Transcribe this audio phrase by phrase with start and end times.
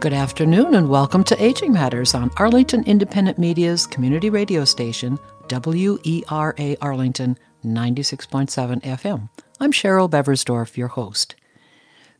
[0.00, 5.18] Good afternoon and welcome to Aging Matters on Arlington Independent Media's community radio station,
[5.50, 9.28] WERA Arlington 96.7 FM.
[9.60, 11.34] I'm Cheryl Beversdorf, your host.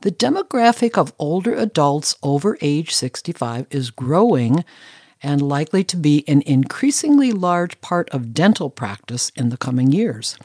[0.02, 4.62] The demographic of older adults over age 65 is growing
[5.22, 10.36] and likely to be an increasingly large part of dental practice in the coming years.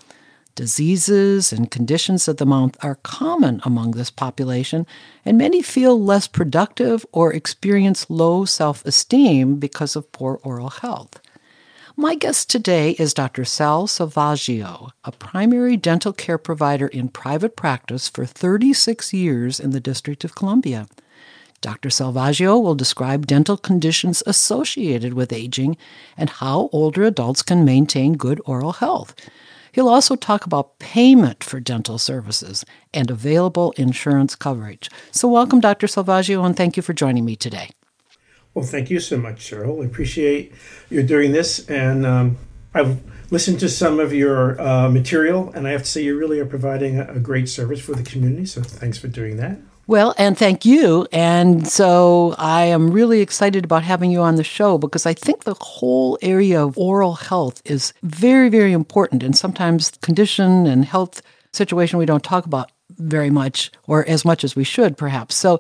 [0.56, 4.88] Diseases and conditions of the mouth are common among this population,
[5.26, 11.20] and many feel less productive or experience low self esteem because of poor oral health.
[11.98, 13.44] My guest today is Dr.
[13.44, 19.82] Sal Selvaggio, a primary dental care provider in private practice for 36 years in the
[19.82, 20.88] District of Columbia.
[21.60, 21.90] Dr.
[21.90, 25.76] Selvaggio will describe dental conditions associated with aging
[26.16, 29.14] and how older adults can maintain good oral health.
[29.76, 34.90] He'll also talk about payment for dental services and available insurance coverage.
[35.12, 35.88] So, welcome, Dr.
[35.88, 37.72] Selvaggio, and thank you for joining me today.
[38.54, 39.84] Well, thank you so much, Cheryl.
[39.84, 40.54] I appreciate
[40.90, 41.68] you doing this.
[41.68, 42.38] And um,
[42.74, 43.04] I've
[43.34, 46.46] listened to some of your uh, material, and I have to say, you really are
[46.46, 48.46] providing a, a great service for the community.
[48.46, 49.60] So, thanks for doing that.
[49.88, 51.08] Well, and thank you.
[51.12, 55.44] And so I am really excited about having you on the show because I think
[55.44, 59.22] the whole area of oral health is very, very important.
[59.22, 61.22] And sometimes condition and health
[61.54, 65.36] situation we don't talk about very much or as much as we should, perhaps.
[65.36, 65.60] So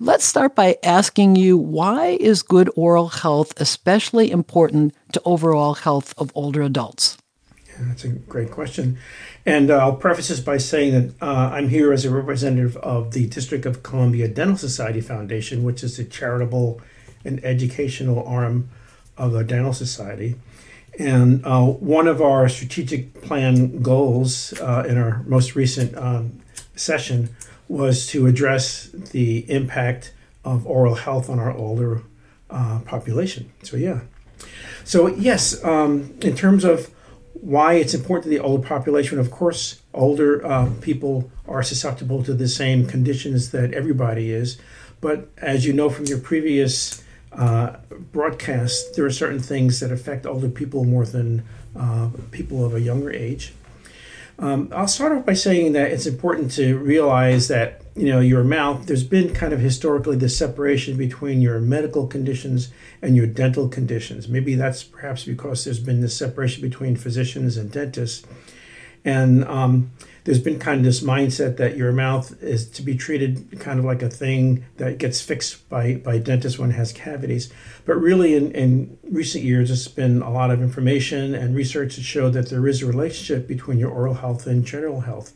[0.00, 6.14] let's start by asking you why is good oral health especially important to overall health
[6.16, 7.17] of older adults?
[7.80, 8.98] That's a great question.
[9.46, 13.12] And uh, I'll preface this by saying that uh, I'm here as a representative of
[13.12, 16.80] the District of Columbia Dental Society Foundation, which is a charitable
[17.24, 18.68] and educational arm
[19.16, 20.36] of the Dental Society.
[20.98, 26.40] And uh, one of our strategic plan goals uh, in our most recent um,
[26.74, 27.34] session
[27.68, 30.12] was to address the impact
[30.44, 32.02] of oral health on our older
[32.50, 33.52] uh, population.
[33.62, 34.00] So, yeah.
[34.84, 36.90] So, yes, um, in terms of
[37.40, 39.18] why it's important to the older population.
[39.18, 44.58] Of course, older uh, people are susceptible to the same conditions that everybody is.
[45.00, 47.76] But as you know from your previous uh,
[48.12, 51.44] broadcast, there are certain things that affect older people more than
[51.76, 53.52] uh, people of a younger age.
[54.38, 58.44] Um, I'll start off by saying that it's important to realize that you know your
[58.44, 58.86] mouth.
[58.86, 62.70] There's been kind of historically this separation between your medical conditions
[63.02, 64.28] and your dental conditions.
[64.28, 68.24] Maybe that's perhaps because there's been this separation between physicians and dentists,
[69.04, 69.90] and um,
[70.22, 73.84] there's been kind of this mindset that your mouth is to be treated kind of
[73.84, 77.52] like a thing that gets fixed by by dentists when it has cavities.
[77.84, 82.02] But really, in, in recent years, there's been a lot of information and research that
[82.02, 85.32] show that there is a relationship between your oral health and general health.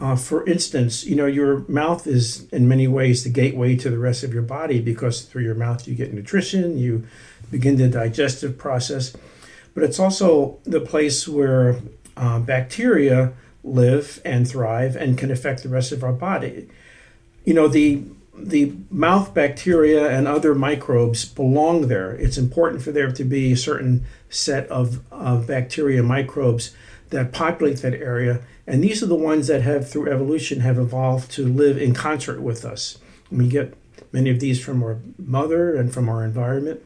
[0.00, 3.98] Uh, for instance, you know, your mouth is in many ways the gateway to the
[3.98, 7.06] rest of your body because through your mouth you get nutrition, you
[7.50, 9.16] begin the digestive process,
[9.74, 11.80] but it's also the place where
[12.16, 13.32] uh, bacteria
[13.64, 16.68] live and thrive and can affect the rest of our body.
[17.44, 18.02] You know, the
[18.38, 22.12] the mouth bacteria and other microbes belong there.
[22.12, 26.74] It's important for there to be a certain set of, of bacteria microbes
[27.10, 28.42] that populate that area.
[28.66, 32.40] And these are the ones that have, through evolution, have evolved to live in concert
[32.40, 32.98] with us.
[33.30, 33.74] And we get
[34.12, 36.84] many of these from our mother and from our environment.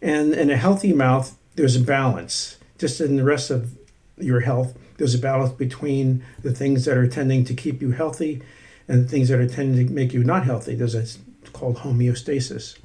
[0.00, 2.58] And in a healthy mouth, there's a balance.
[2.78, 3.76] Just in the rest of
[4.16, 8.42] your health, there's a balance between the things that are tending to keep you healthy
[8.88, 10.74] and the things that are tending to make you not healthy.
[10.74, 11.06] There's a
[11.52, 12.78] called homeostasis.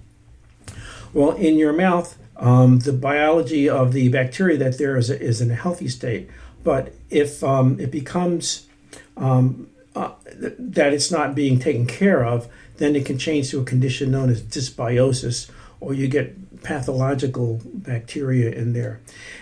[1.13, 5.49] Well, in your mouth, um, the biology of the bacteria that there is, is in
[5.51, 6.29] a healthy state.
[6.65, 8.67] But if um, it becomes
[9.15, 13.63] um, uh, that it's not being taken care of, then it can change to a
[13.63, 18.99] condition known as dysbiosis, or you get pathological bacteria in there.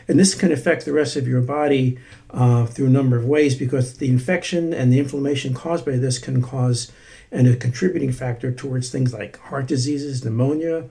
[0.09, 1.97] And this can affect the rest of your body
[2.29, 6.19] uh, through a number of ways because the infection and the inflammation caused by this
[6.19, 6.91] can cause
[7.31, 10.89] and a contributing factor towards things like heart diseases, pneumonia,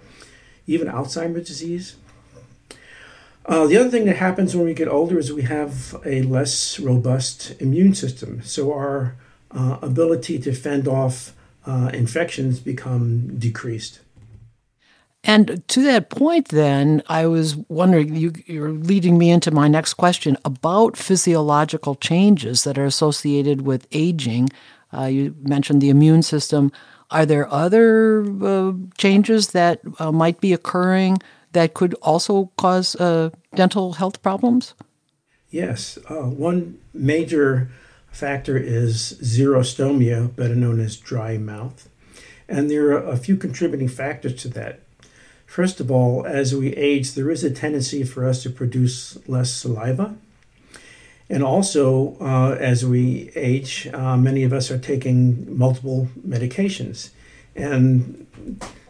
[0.66, 1.96] even Alzheimer's disease.
[3.44, 6.78] Uh, the other thing that happens when we get older is we have a less
[6.78, 8.40] robust immune system.
[8.42, 9.16] So our
[9.50, 11.34] uh, ability to fend off
[11.66, 14.00] uh, infections become decreased.
[15.24, 19.94] And to that point, then, I was wondering you, you're leading me into my next
[19.94, 24.48] question about physiological changes that are associated with aging.
[24.92, 26.72] Uh, you mentioned the immune system.
[27.12, 31.18] Are there other uh, changes that uh, might be occurring
[31.52, 34.74] that could also cause uh, dental health problems?
[35.50, 35.98] Yes.
[36.08, 37.70] Uh, one major
[38.10, 41.88] factor is xerostomia, better known as dry mouth.
[42.48, 44.80] And there are a few contributing factors to that.
[45.46, 49.52] First of all, as we age, there is a tendency for us to produce less
[49.52, 50.16] saliva.
[51.28, 57.10] And also, uh, as we age, uh, many of us are taking multiple medications.
[57.54, 58.26] And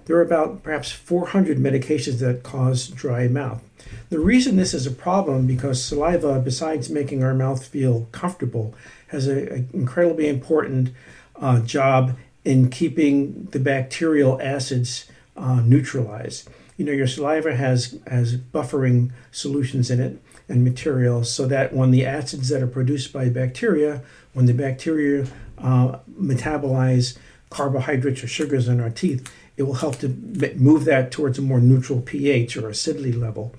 [0.04, 3.62] there are about perhaps 400 medications that cause dry mouth.
[4.10, 8.74] The reason this is a problem because saliva, besides making our mouth feel comfortable,
[9.08, 10.90] has an incredibly important
[11.36, 15.06] uh, job in keeping the bacterial acids
[15.36, 16.48] uh, neutralized.
[16.76, 21.90] You know, your saliva has has buffering solutions in it and materials, so that when
[21.90, 24.02] the acids that are produced by bacteria,
[24.32, 25.26] when the bacteria
[25.58, 27.16] uh, metabolize
[27.50, 30.08] carbohydrates or sugars in our teeth, it will help to
[30.56, 33.54] move that towards a more neutral pH or acidity level.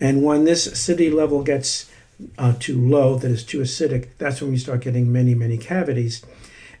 [0.00, 1.90] And when this acidity level gets
[2.38, 6.24] uh, too low, that is too acidic, that's when we start getting many, many cavities.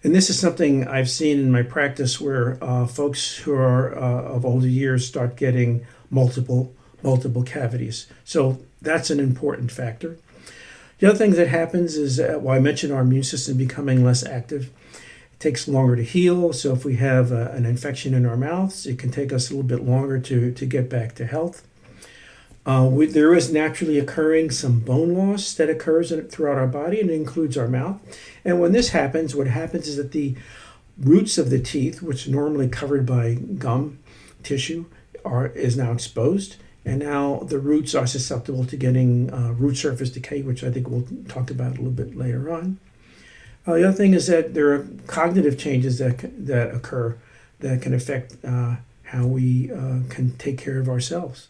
[0.02, 4.22] And this is something I've seen in my practice where uh, folks who are uh,
[4.34, 8.06] of older years start getting multiple multiple cavities.
[8.24, 10.16] So that's an important factor.
[10.98, 14.24] The other thing that happens is, uh, well, I mentioned our immune system becoming less
[14.24, 14.70] active
[15.44, 16.52] takes longer to heal.
[16.54, 19.54] So if we have a, an infection in our mouths, it can take us a
[19.54, 21.68] little bit longer to, to get back to health.
[22.64, 26.98] Uh, we, there is naturally occurring some bone loss that occurs in, throughout our body
[26.98, 28.00] and includes our mouth.
[28.42, 30.34] And when this happens, what happens is that the
[30.98, 33.98] roots of the teeth, which are normally covered by gum
[34.42, 34.86] tissue,
[35.26, 36.56] are is now exposed.
[36.86, 40.88] And now the roots are susceptible to getting uh, root surface decay, which I think
[40.88, 42.78] we'll talk about a little bit later on.
[43.66, 47.16] Uh, the other thing is that there are cognitive changes that that occur
[47.60, 51.48] that can affect uh, how we uh, can take care of ourselves.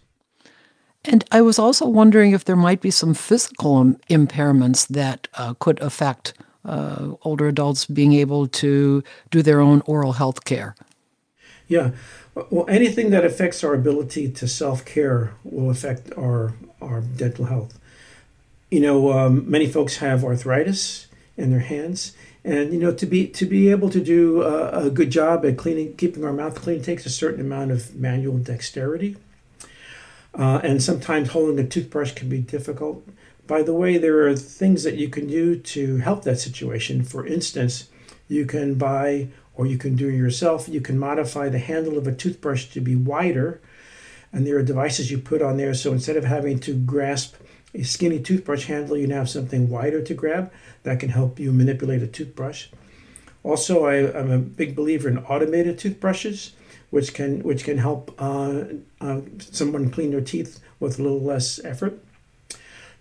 [1.04, 5.54] And I was also wondering if there might be some physical Im- impairments that uh,
[5.58, 6.32] could affect
[6.64, 10.74] uh, older adults being able to do their own oral health care.
[11.68, 11.90] Yeah.
[12.50, 17.78] Well, anything that affects our ability to self care will affect our, our dental health.
[18.70, 22.12] You know, um, many folks have arthritis in their hands.
[22.44, 25.56] And you know, to be to be able to do a, a good job at
[25.56, 29.16] cleaning, keeping our mouth clean, takes a certain amount of manual dexterity.
[30.34, 33.06] Uh, and sometimes holding a toothbrush can be difficult.
[33.46, 37.04] By the way, there are things that you can do to help that situation.
[37.04, 37.88] For instance,
[38.28, 42.14] you can buy or you can do yourself, you can modify the handle of a
[42.14, 43.60] toothbrush to be wider.
[44.32, 45.74] And there are devices you put on there.
[45.74, 47.36] So instead of having to grasp
[47.74, 50.52] a skinny toothbrush handle, you now have something wider to grab
[50.84, 52.68] that can help you manipulate a toothbrush.
[53.42, 56.52] Also, I, am a big believer in automated toothbrushes,
[56.90, 58.64] which can which can help uh,
[59.00, 61.98] uh, someone clean their teeth with a little less effort.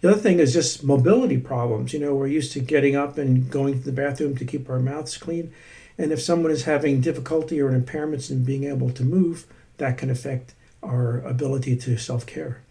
[0.02, 1.94] The other thing is just mobility problems.
[1.94, 4.80] You know, we're used to getting up and going to the bathroom to keep our
[4.80, 5.54] mouths clean,
[5.98, 9.46] and if someone is having difficulty or impairments in being able to move,
[9.78, 12.62] that can affect our ability to self care.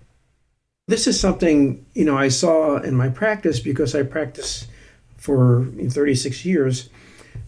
[0.92, 4.66] This is something you know I saw in my practice because I practice
[5.16, 6.90] for 36 years.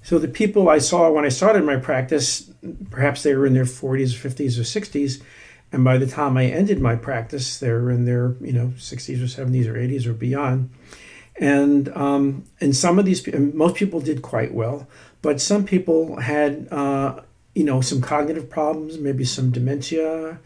[0.02, 2.50] So the people I saw when I started my practice,
[2.90, 5.20] perhaps they were in their 40s, 50s, or 60s,
[5.72, 9.20] and by the time I ended my practice, they were in their you know 60s
[9.20, 10.70] or 70s or 80s or beyond.
[11.36, 14.88] And um, and some of these, most people did quite well,
[15.20, 17.20] but some people had uh,
[17.54, 20.38] you know some cognitive problems, maybe some dementia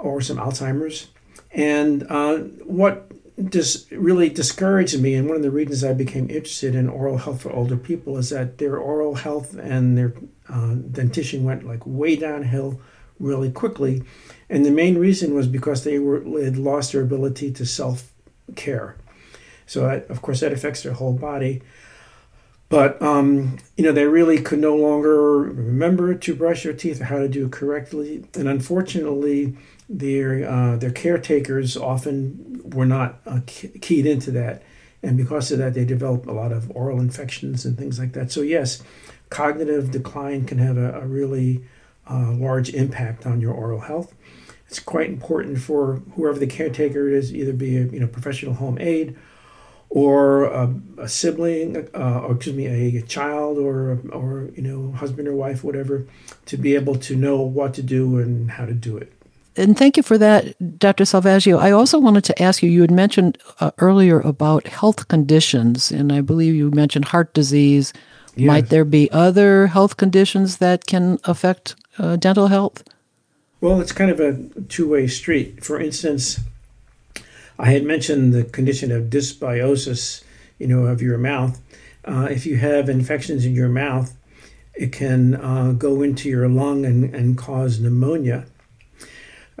[0.00, 1.08] or some Alzheimer's.
[1.52, 3.10] And uh, what
[3.50, 7.42] just really discouraged me, and one of the reasons I became interested in oral health
[7.42, 10.14] for older people is that their oral health and their
[10.48, 12.80] uh, dentition went like way downhill
[13.18, 14.02] really quickly,
[14.50, 18.12] and the main reason was because they were had lost their ability to self
[18.56, 18.96] care.
[19.66, 21.62] So that, of course that affects their whole body.
[22.68, 27.04] But um, you know, they really could no longer remember to brush their teeth or
[27.04, 29.56] how to do it correctly, and unfortunately,
[29.92, 34.62] their uh, their caretakers often were not uh, keyed into that,
[35.02, 38.32] and because of that, they develop a lot of oral infections and things like that.
[38.32, 38.82] So yes,
[39.28, 41.62] cognitive decline can have a, a really
[42.10, 44.14] uh, large impact on your oral health.
[44.66, 48.78] It's quite important for whoever the caretaker is, either be a you know professional home
[48.80, 49.16] aide
[49.90, 54.92] or a, a sibling, uh, or excuse me, a, a, child or or you know
[54.92, 56.06] husband or wife, whatever,
[56.46, 59.12] to be able to know what to do and how to do it.
[59.56, 61.04] And thank you for that, Dr.
[61.04, 61.58] Selvaggio.
[61.58, 62.70] I also wanted to ask you.
[62.70, 67.92] You had mentioned uh, earlier about health conditions, and I believe you mentioned heart disease.
[68.34, 68.46] Yes.
[68.46, 72.82] Might there be other health conditions that can affect uh, dental health?
[73.60, 75.62] Well, it's kind of a two way street.
[75.62, 76.40] For instance,
[77.58, 80.24] I had mentioned the condition of dysbiosis,
[80.58, 81.60] you know, of your mouth.
[82.04, 84.16] Uh, if you have infections in your mouth,
[84.74, 88.46] it can uh, go into your lung and, and cause pneumonia.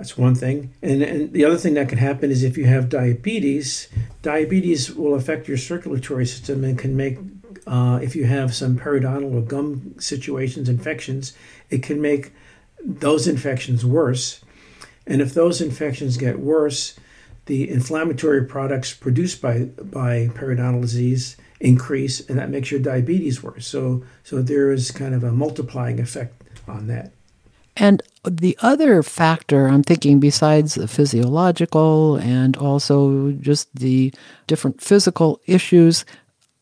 [0.02, 0.74] That's one thing.
[0.82, 3.86] And, and the other thing that can happen is if you have diabetes,
[4.20, 7.18] diabetes will affect your circulatory system and can make,
[7.68, 11.34] uh, if you have some periodontal or gum situations, infections,
[11.70, 12.32] it can make
[12.84, 14.40] those infections worse.
[15.06, 16.98] And if those infections get worse,
[17.46, 23.68] the inflammatory products produced by by periodontal disease increase, and that makes your diabetes worse.
[23.68, 27.12] So so there is kind of a multiplying effect on that.
[27.76, 34.12] And the other factor I'm thinking, besides the physiological and also just the
[34.46, 36.04] different physical issues,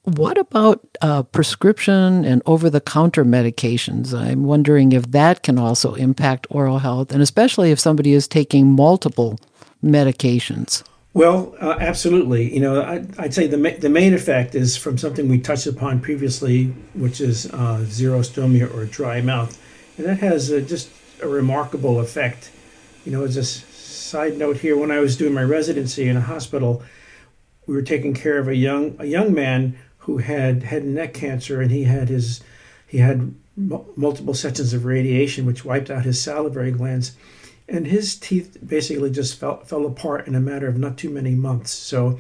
[0.05, 4.15] what about uh, prescription and over the counter medications?
[4.15, 8.73] I'm wondering if that can also impact oral health, and especially if somebody is taking
[8.73, 9.39] multiple
[9.85, 10.83] medications.
[11.13, 12.55] Well, uh, absolutely.
[12.55, 15.67] You know, I, would say the, ma- the main effect is from something we touched
[15.67, 19.61] upon previously, which is uh, xerostomia or dry mouth.
[19.99, 20.89] And that has uh, just
[21.23, 22.51] a remarkable effect.
[23.05, 26.21] You know, as a side note here, when I was doing my residency in a
[26.21, 26.83] hospital,
[27.67, 31.15] we were taking care of a young a young man who had head and neck
[31.15, 32.43] cancer, and he had his
[32.87, 37.13] he had multiple sessions of radiation, which wiped out his salivary glands
[37.71, 41.35] and his teeth basically just fell, fell apart in a matter of not too many
[41.37, 41.71] months.
[41.71, 42.19] So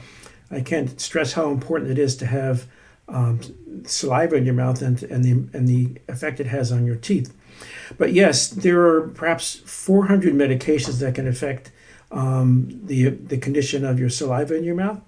[0.51, 2.67] I can't stress how important it is to have
[3.09, 3.41] um,
[3.85, 7.35] saliva in your mouth and, and, the, and the effect it has on your teeth.
[7.99, 11.71] But yes, there are perhaps 400 medications that can affect
[12.11, 15.01] um, the, the condition of your saliva in your mouth.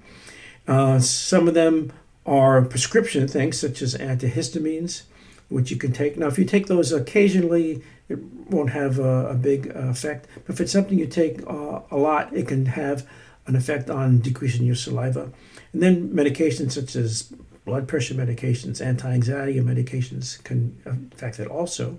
[0.67, 1.93] Uh, some of them
[2.25, 5.03] are prescription things, such as antihistamines,
[5.49, 6.17] which you can take.
[6.17, 10.27] Now, if you take those occasionally, it won't have a, a big effect.
[10.47, 13.09] But if it's something you take uh, a lot, it can have
[13.47, 15.33] an effect on decreasing your saliva.
[15.73, 17.33] And then medications such as
[17.65, 20.77] blood pressure medications, anti-anxiety medications can
[21.13, 21.99] affect it also.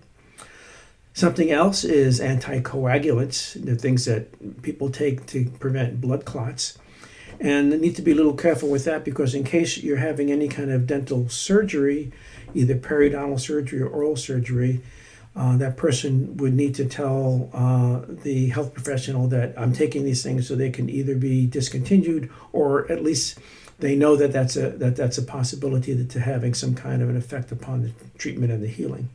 [1.14, 6.78] Something else is anticoagulants, the things that people take to prevent blood clots.
[7.40, 10.48] And need to be a little careful with that because in case you're having any
[10.48, 12.12] kind of dental surgery,
[12.56, 14.82] either periodontal surgery or oral surgery,
[15.36, 20.24] uh, that person would need to tell uh, the health professional that I'm taking these
[20.24, 23.40] things so they can either be discontinued or at least
[23.80, 27.18] they know that that's a that that's a possibility to having some kind of an
[27.18, 29.10] effect upon the treatment and the healing.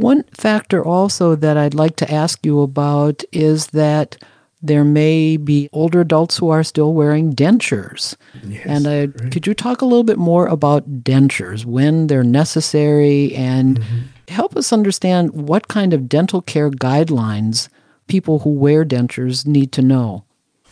[0.00, 4.16] One factor also that I'd like to ask you about is that
[4.60, 8.16] there may be older adults who are still wearing dentures.
[8.44, 9.32] Yes, and I, right.
[9.32, 13.98] could you talk a little bit more about dentures, when they're necessary, and mm-hmm
[14.30, 17.68] help us understand what kind of dental care guidelines
[18.06, 20.24] people who wear dentures need to know.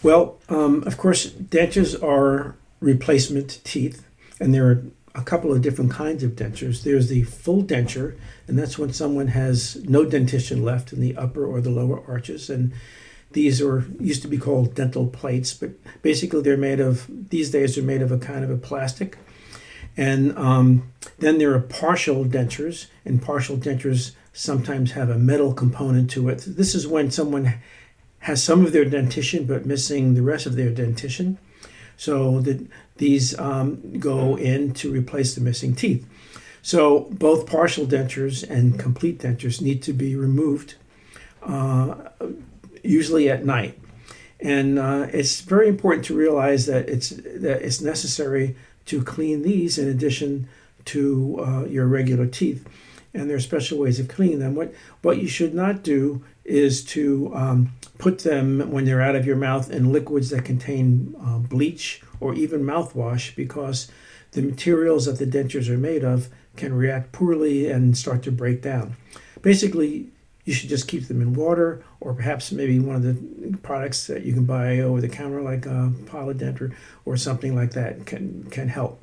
[0.02, 4.06] Well, um, of course, dentures are replacement teeth,
[4.40, 4.84] and there are
[5.16, 6.82] a couple of different kinds of dentures.
[6.82, 11.44] There's the full denture, and that's when someone has no dentition left in the upper
[11.44, 12.50] or the lower arches.
[12.50, 12.72] And
[13.32, 15.70] these are used to be called dental plates, but
[16.02, 19.18] basically they're made of these days they're made of a kind of a plastic
[19.96, 26.10] and um, then there are partial dentures, and partial dentures sometimes have a metal component
[26.10, 26.44] to it.
[26.46, 27.54] This is when someone
[28.20, 31.38] has some of their dentition but missing the rest of their dentition.
[31.96, 32.66] So that
[32.98, 36.06] these um, go in to replace the missing teeth.
[36.62, 40.74] So both partial dentures and complete dentures need to be removed,
[41.42, 41.94] uh,
[42.82, 43.78] usually at night.
[44.40, 49.78] And uh, it's very important to realize that it's that it's necessary to clean these
[49.78, 50.48] in addition
[50.86, 52.66] to uh, your regular teeth.
[53.14, 54.54] And there are special ways of cleaning them.
[54.54, 59.26] What, what you should not do is to um, put them when they're out of
[59.26, 63.90] your mouth in liquids that contain uh, bleach or even mouthwash because
[64.32, 68.62] the materials that the dentures are made of can react poorly and start to break
[68.62, 68.96] down.
[69.42, 70.08] Basically,
[70.44, 74.24] you should just keep them in water, or perhaps maybe one of the products that
[74.24, 76.74] you can buy over the counter, like a Polident or,
[77.04, 79.02] or something like that, can can help.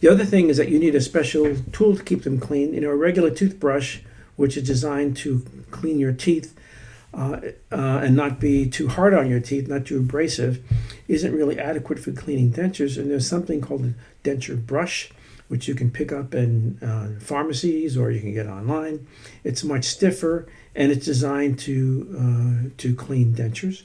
[0.00, 2.72] The other thing is that you need a special tool to keep them clean.
[2.72, 4.00] You know, a regular toothbrush,
[4.42, 6.52] which is designed to clean your teeth
[7.14, 7.38] uh,
[7.70, 10.60] uh, and not be too hard on your teeth, not too abrasive,
[11.06, 12.98] isn't really adequate for cleaning dentures.
[12.98, 13.94] And there's something called a
[14.26, 15.12] denture brush
[15.46, 19.06] which you can pick up in uh, pharmacies or you can get online.
[19.44, 21.76] It's much stiffer and it's designed to
[22.18, 23.84] uh, to clean dentures.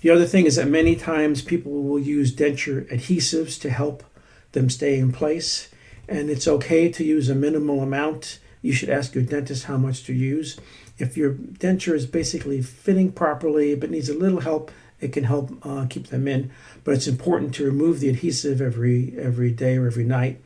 [0.00, 4.04] The other thing is that many times people will use denture adhesives to help
[4.52, 5.68] them stay in place,
[6.08, 8.39] and it's okay to use a minimal amount.
[8.62, 10.58] You should ask your dentist how much to use.
[10.98, 15.50] If your denture is basically fitting properly but needs a little help, it can help
[15.64, 16.50] uh, keep them in.
[16.84, 20.42] But it's important to remove the adhesive every every day or every night,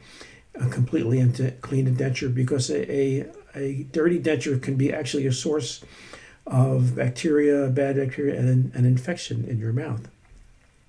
[0.60, 4.92] uh, completely and to clean the denture because a, a, a dirty denture can be
[4.92, 5.84] actually a source
[6.46, 10.08] of bacteria, bad bacteria, and an infection in your mouth.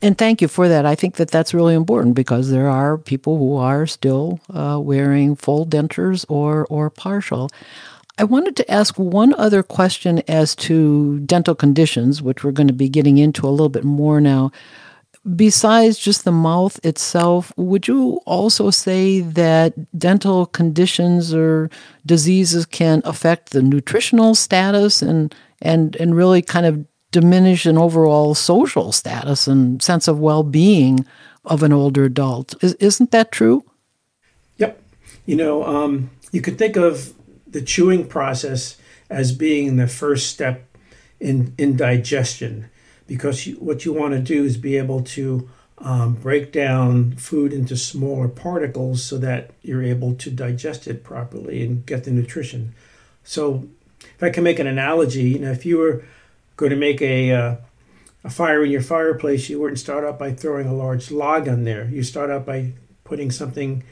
[0.05, 0.85] And thank you for that.
[0.85, 5.35] I think that that's really important because there are people who are still uh, wearing
[5.35, 7.49] full dentures or or partial.
[8.19, 12.81] I wanted to ask one other question as to dental conditions, which we're going to
[12.85, 14.51] be getting into a little bit more now.
[15.35, 21.71] Besides just the mouth itself, would you also say that dental conditions or
[22.05, 25.33] diseases can affect the nutritional status and
[25.63, 26.85] and and really kind of
[27.21, 31.05] diminish an overall social status and sense of well-being
[31.45, 32.61] of an older adult?
[32.61, 33.63] Is, isn't that true?
[34.57, 34.81] Yep.
[35.25, 37.13] You know, um, you could think of
[37.47, 38.75] the chewing process
[39.09, 40.67] as being the first step
[41.21, 42.69] in, in digestion
[43.07, 47.53] because you, what you want to do is be able to um, break down food
[47.53, 52.75] into smaller particles so that you're able to digest it properly and get the nutrition.
[53.23, 53.69] So,
[54.01, 56.03] if I can make an analogy, you know, if you were
[56.55, 57.55] going to make a uh,
[58.23, 61.63] a fire in your fireplace, you wouldn't start out by throwing a large log on
[61.63, 61.87] there.
[61.87, 63.83] You start out by putting something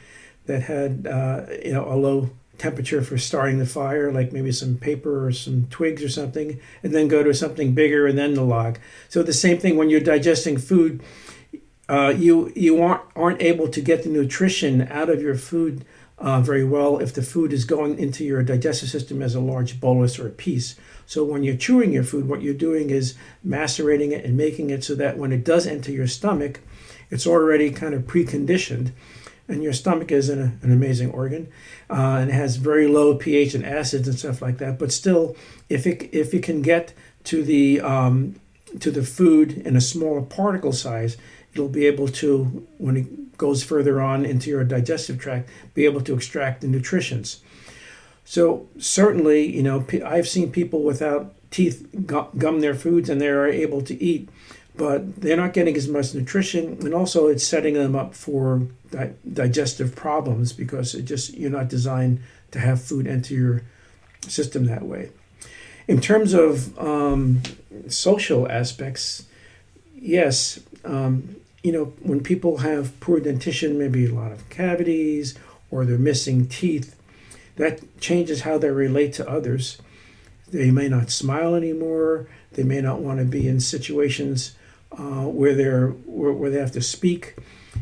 [0.47, 4.77] that had uh, you know a low temperature for starting the fire, like maybe some
[4.77, 8.43] paper or some twigs or something, and then go to something bigger and then the
[8.43, 8.79] log.
[9.09, 11.03] So the same thing when you're digesting food,
[11.87, 15.85] uh, you you aren't aren't able to get the nutrition out of your food
[16.23, 19.81] uh, very well if the food is going into your digestive system as a large
[19.81, 20.75] bolus or a piece.
[21.05, 24.85] So when you're chewing your food, what you're doing is macerating it and making it
[24.85, 26.61] so that when it does enter your stomach,
[27.11, 28.93] it's already kind of preconditioned
[29.49, 31.49] and your stomach is an, an amazing organ
[31.89, 34.79] uh, and it has very low pH and acids and stuff like that.
[34.79, 35.35] But still,
[35.67, 36.93] if it if you can get
[37.25, 38.39] to the um,
[38.79, 41.17] to the food in a smaller particle size,
[41.53, 45.99] you'll be able to when it goes further on into your digestive tract, be able
[45.99, 47.41] to extract the nutritions.
[48.23, 53.45] So certainly, you know, I've seen people without teeth gum their foods and they are
[53.45, 54.29] able to eat
[54.75, 59.13] but they're not getting as much nutrition and also it's setting them up for di-
[59.31, 63.61] digestive problems because it just you're not designed to have food enter your
[64.27, 65.11] system that way
[65.87, 67.43] in terms of um,
[67.87, 69.27] social aspects
[69.93, 75.37] yes um, you know when people have poor dentition maybe a lot of cavities
[75.71, 76.95] or they're missing teeth
[77.55, 79.81] that changes how they relate to others
[80.49, 84.55] they may not smile anymore they may not want to be in situations
[84.97, 87.35] uh, where they're where, where, they have to speak.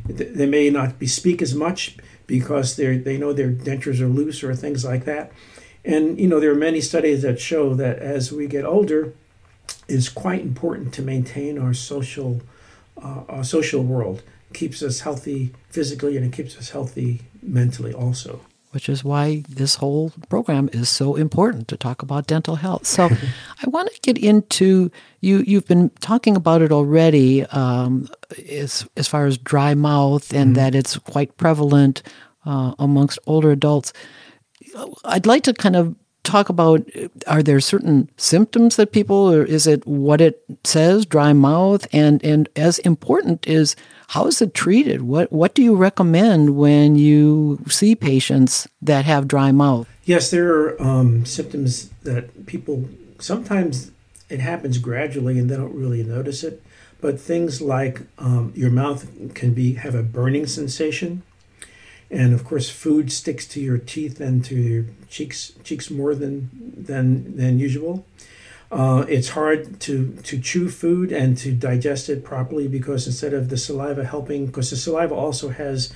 [0.06, 4.44] They may not be speak as much because they they know their dentures are loose
[4.44, 5.32] or things like that.
[5.84, 9.13] And you know there are many studies that show that as we get older,
[9.88, 12.41] it's quite important to maintain our social
[12.97, 14.23] uh, our social world.
[14.54, 19.75] Keeps us healthy physically and it keeps us healthy mentally also which is why this
[19.75, 22.86] whole program is so important to talk about dental health.
[22.86, 23.10] So,
[23.63, 25.43] I want to get into you.
[25.45, 28.08] You've been talking about it already, um,
[28.49, 30.54] as as far as dry mouth, and mm-hmm.
[30.54, 32.01] that it's quite prevalent
[32.45, 33.93] uh, amongst older adults.
[35.04, 36.88] I'd like to kind of talk about
[37.27, 41.88] are there certain symptoms that people or is it what it says dry mouth?
[41.91, 43.75] And and as important is
[44.10, 45.01] how is it treated?
[45.01, 49.88] What what do you recommend when you see patients that have dry mouth?
[50.05, 52.88] Yes there are um, symptoms that people
[53.19, 53.91] sometimes
[54.29, 56.63] it happens gradually and they don't really notice it
[57.01, 61.23] but things like um, your mouth can be have a burning sensation
[62.12, 66.50] and of course food sticks to your teeth and to your cheeks cheeks more than
[66.78, 68.06] than than usual
[68.71, 73.50] uh, it's hard to to chew food and to digest it properly because instead of
[73.50, 75.93] the saliva helping because the saliva also has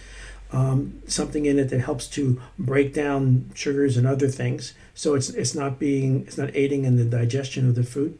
[0.51, 4.73] um, something in it that helps to break down sugars and other things.
[4.93, 8.19] So it's it's not being it's not aiding in the digestion of the food.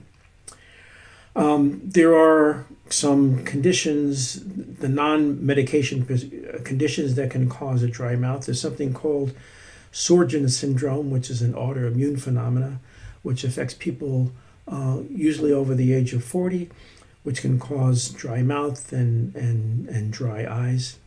[1.36, 6.06] Um, there are some conditions, the non-medication
[6.64, 8.46] conditions that can cause a dry mouth.
[8.46, 9.34] There's something called
[9.92, 12.80] Sjögren's syndrome, which is an autoimmune phenomena,
[13.24, 14.32] which affects people
[14.68, 16.70] uh, usually over the age of 40,
[17.24, 20.98] which can cause dry mouth and, and, and dry eyes.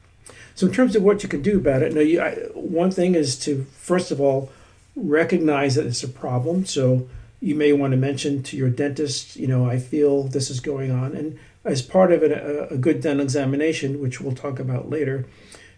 [0.55, 3.15] So, in terms of what you can do about it, now you, I, one thing
[3.15, 4.51] is to first of all
[4.97, 6.67] recognize that it's a problem.
[6.67, 7.09] So,
[7.41, 10.91] you may want to mention to your dentist, you know, I feel this is going
[10.91, 14.91] on, and as part of it, a, a good dental examination, which we'll talk about
[14.91, 15.27] later,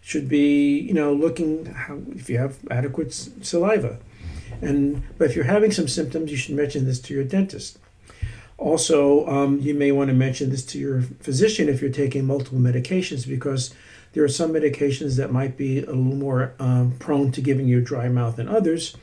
[0.01, 3.99] should be, you know, looking how if you have adequate saliva,
[4.63, 7.79] and but if you're having some symptoms, you should mention this to your dentist.
[8.57, 12.59] Also, um, you may want to mention this to your physician if you're taking multiple
[12.59, 13.75] medications because
[14.13, 17.81] there are some medications that might be a little more um, prone to giving you
[17.81, 18.97] dry mouth than others,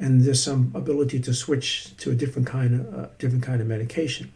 [0.00, 3.66] and there's some ability to switch to a different kind of uh, different kind of
[3.66, 4.32] medication.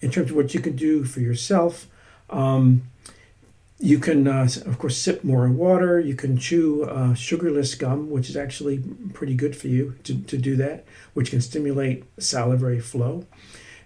[0.00, 1.86] In terms of what you can do for yourself,
[2.30, 2.82] um,
[3.78, 5.98] you can, uh, of course, sip more water.
[5.98, 8.82] You can chew uh, sugarless gum, which is actually
[9.12, 13.26] pretty good for you to, to do that, which can stimulate salivary flow.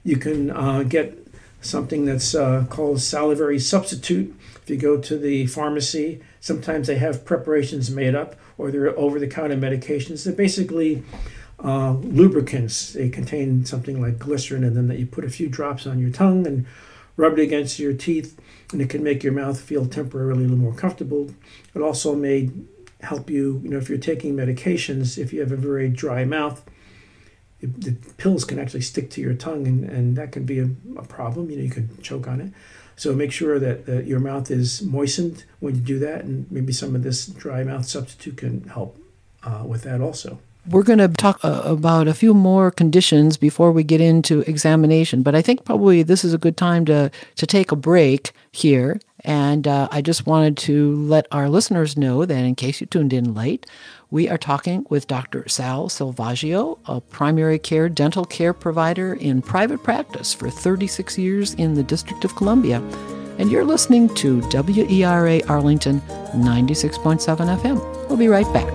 [0.05, 1.19] You can uh, get
[1.63, 4.35] something that's uh, called salivary substitute.
[4.63, 9.19] If you go to the pharmacy, sometimes they have preparations made up or they're over
[9.19, 10.25] the counter medications.
[10.25, 11.03] They're basically
[11.59, 12.93] uh, lubricants.
[12.93, 16.11] They contain something like glycerin, and then that you put a few drops on your
[16.11, 16.65] tongue and
[17.17, 18.39] rub it against your teeth,
[18.73, 21.35] and it can make your mouth feel temporarily a little more comfortable.
[21.75, 22.51] It also may
[23.01, 26.63] help you, you know, if you're taking medications, if you have a very dry mouth,
[27.61, 30.69] it, the pills can actually stick to your tongue, and, and that can be a,
[30.97, 31.51] a problem.
[31.51, 32.53] You know, you could choke on it.
[32.97, 36.73] So make sure that, that your mouth is moistened when you do that, and maybe
[36.73, 38.99] some of this dry mouth substitute can help
[39.43, 40.39] uh, with that also.
[40.69, 45.23] We're going to talk uh, about a few more conditions before we get into examination,
[45.23, 48.99] but I think probably this is a good time to, to take a break here.
[49.21, 53.13] And uh, I just wanted to let our listeners know that in case you tuned
[53.13, 53.67] in late,
[54.11, 55.49] we are talking with Dr.
[55.49, 61.75] Sal Selvaggio, a primary care dental care provider in private practice for 36 years in
[61.75, 62.81] the District of Columbia.
[63.39, 66.01] And you're listening to WERA Arlington
[66.33, 67.21] 96.7
[67.59, 68.09] FM.
[68.09, 68.67] We'll be right back.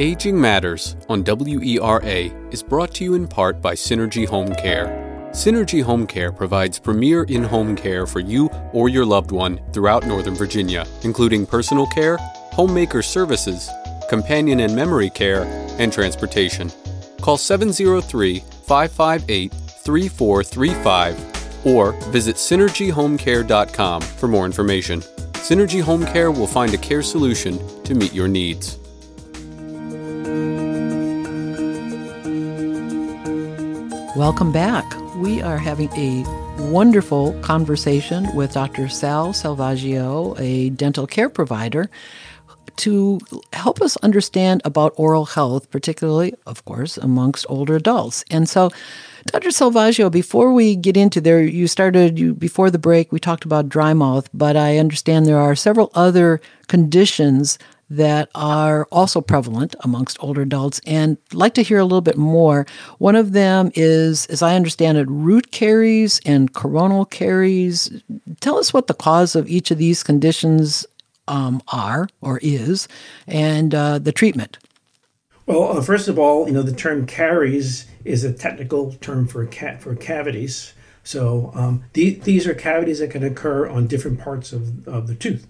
[0.00, 5.07] Aging Matters on WERA is brought to you in part by Synergy Home Care.
[5.38, 10.04] Synergy Home Care provides premier in home care for you or your loved one throughout
[10.04, 12.16] Northern Virginia, including personal care,
[12.50, 13.70] homemaker services,
[14.08, 15.44] companion and memory care,
[15.78, 16.72] and transportation.
[17.20, 25.02] Call 703 558 3435 or visit synergyhomecare.com for more information.
[25.34, 28.76] Synergy Home Care will find a care solution to meet your needs.
[34.16, 35.07] Welcome back.
[35.18, 36.22] We are having a
[36.70, 38.88] wonderful conversation with Dr.
[38.88, 41.90] Sal Selvaggio, a dental care provider,
[42.76, 43.18] to
[43.52, 48.24] help us understand about oral health, particularly, of course, amongst older adults.
[48.30, 48.70] And so,
[49.26, 49.48] Dr.
[49.48, 53.10] Selvaggio, before we get into there, you started you before the break.
[53.10, 57.58] We talked about dry mouth, but I understand there are several other conditions
[57.90, 62.66] that are also prevalent amongst older adults and like to hear a little bit more.
[62.98, 67.90] One of them is, as I understand it, root caries and coronal caries.
[68.40, 70.86] Tell us what the cause of each of these conditions
[71.28, 72.88] um, are or is
[73.26, 74.58] and uh, the treatment.
[75.46, 79.46] Well, uh, first of all, you know, the term caries is a technical term for,
[79.46, 80.74] ca- for cavities.
[81.04, 85.14] So um, the, these are cavities that can occur on different parts of, of the
[85.14, 85.46] tooth.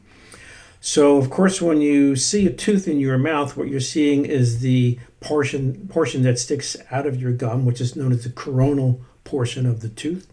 [0.81, 4.61] So, of course, when you see a tooth in your mouth, what you're seeing is
[4.61, 9.01] the portion portion that sticks out of your gum, which is known as the coronal
[9.25, 10.29] portion of the tooth.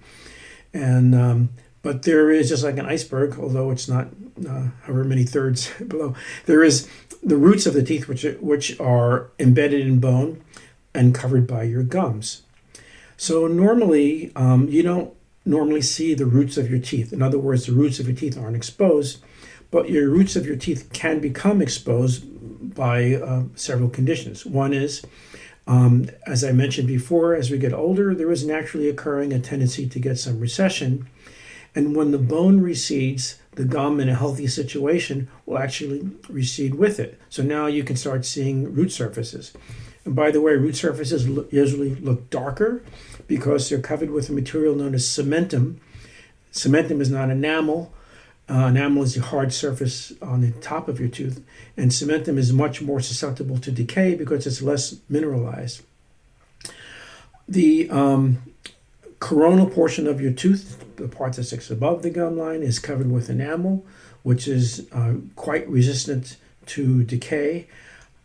[0.73, 1.49] And um,
[1.81, 4.09] but there is just like an iceberg, although it's not
[4.47, 6.15] uh, however many thirds below.
[6.45, 6.87] There is
[7.23, 10.43] the roots of the teeth, which which are embedded in bone
[10.93, 12.43] and covered by your gums.
[13.17, 15.13] So normally, um, you don't
[15.45, 17.13] normally see the roots of your teeth.
[17.13, 19.23] In other words, the roots of your teeth aren't exposed
[19.75, 22.23] but your roots of your teeth can become exposed
[22.73, 24.45] by uh, several conditions.
[24.45, 25.05] One is,
[25.67, 29.85] um, as I mentioned before, as we get older, there is naturally occurring a tendency
[29.85, 31.09] to get some recession.
[31.75, 36.97] And when the bone recedes, the gum in a healthy situation will actually recede with
[36.97, 37.19] it.
[37.27, 39.51] So now you can start seeing root surfaces.
[40.05, 42.81] And by the way, root surfaces usually look darker
[43.27, 45.79] because they're covered with a material known as cementum,
[46.55, 47.93] Cementum is not enamel.
[48.47, 51.43] Uh, enamel is the hard surface on the top of your tooth,
[51.75, 55.81] and cementum is much more susceptible to decay because it's less mineralized.
[57.47, 58.37] The um,
[59.19, 63.11] coronal portion of your tooth, the part that sits above the gum line, is covered
[63.11, 63.83] with enamel,
[64.21, 67.67] which is uh, quite resistant to decay.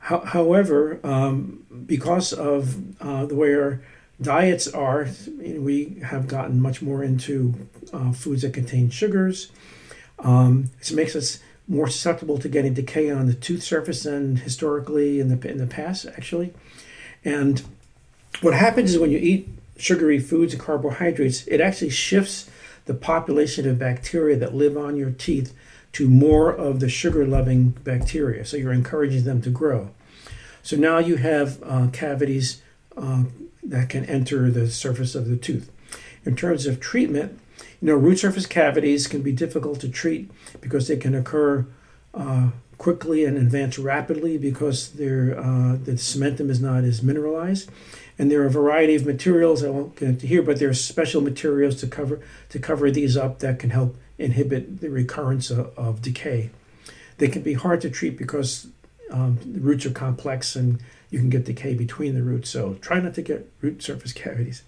[0.00, 3.80] Ho- however, um, because of uh, the way our
[4.20, 7.54] diets are, we have gotten much more into
[7.92, 9.50] uh, foods that contain sugars.
[10.20, 15.20] Um, it makes us more susceptible to getting decay on the tooth surface than historically
[15.20, 16.52] in the in the past, actually.
[17.24, 17.62] And
[18.40, 22.50] what happens is when you eat sugary foods and carbohydrates, it actually shifts
[22.86, 25.54] the population of bacteria that live on your teeth
[25.92, 28.44] to more of the sugar loving bacteria.
[28.44, 29.90] So you're encouraging them to grow.
[30.62, 32.62] So now you have uh, cavities
[32.96, 33.24] uh,
[33.62, 35.70] that can enter the surface of the tooth.
[36.24, 37.38] In terms of treatment,
[37.80, 41.66] you know, root surface cavities can be difficult to treat because they can occur
[42.14, 47.70] uh, quickly and advance rapidly because uh, the cementum is not as mineralized.
[48.18, 50.74] And there are a variety of materials I won't get into here, but there are
[50.74, 55.72] special materials to cover to cover these up that can help inhibit the recurrence of,
[55.78, 56.50] of decay.
[57.16, 58.66] They can be hard to treat because
[59.10, 62.50] um, the roots are complex and you can get decay between the roots.
[62.50, 64.62] So try not to get root surface cavities.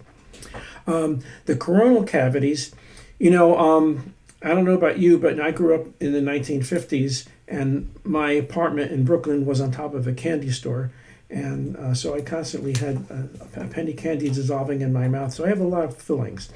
[0.85, 2.73] Um, the coronal cavities,
[3.19, 7.27] you know, um, I don't know about you, but I grew up in the 1950s,
[7.47, 10.91] and my apartment in Brooklyn was on top of a candy store.
[11.29, 15.33] And uh, so I constantly had a, a penny candy dissolving in my mouth.
[15.33, 16.49] So I have a lot of fillings.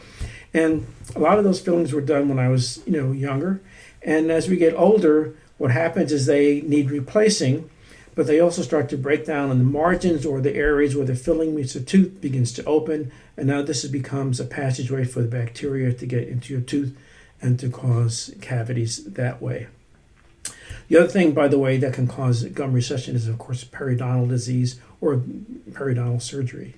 [0.54, 3.62] And a lot of those fillings were done when I was, you know, younger.
[4.04, 7.70] And as we get older, what happens is they need replacing
[8.18, 11.14] but they also start to break down on the margins or the areas where the
[11.14, 13.12] filling meets the tooth begins to open.
[13.38, 16.98] And now this becomes a passageway for the bacteria to get into your tooth
[17.40, 19.68] and to cause cavities that way.
[20.88, 24.30] The other thing, by the way, that can cause gum recession is, of course, periodontal
[24.30, 25.18] disease or
[25.70, 26.76] periodontal surgery.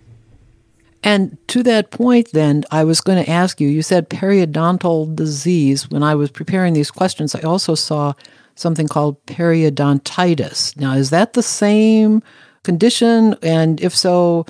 [1.02, 5.90] And to that point, then, I was going to ask you you said periodontal disease.
[5.90, 8.14] When I was preparing these questions, I also saw
[8.56, 10.76] something called periodontitis.
[10.76, 12.22] Now, is that the same
[12.64, 13.36] condition?
[13.42, 14.46] And if so,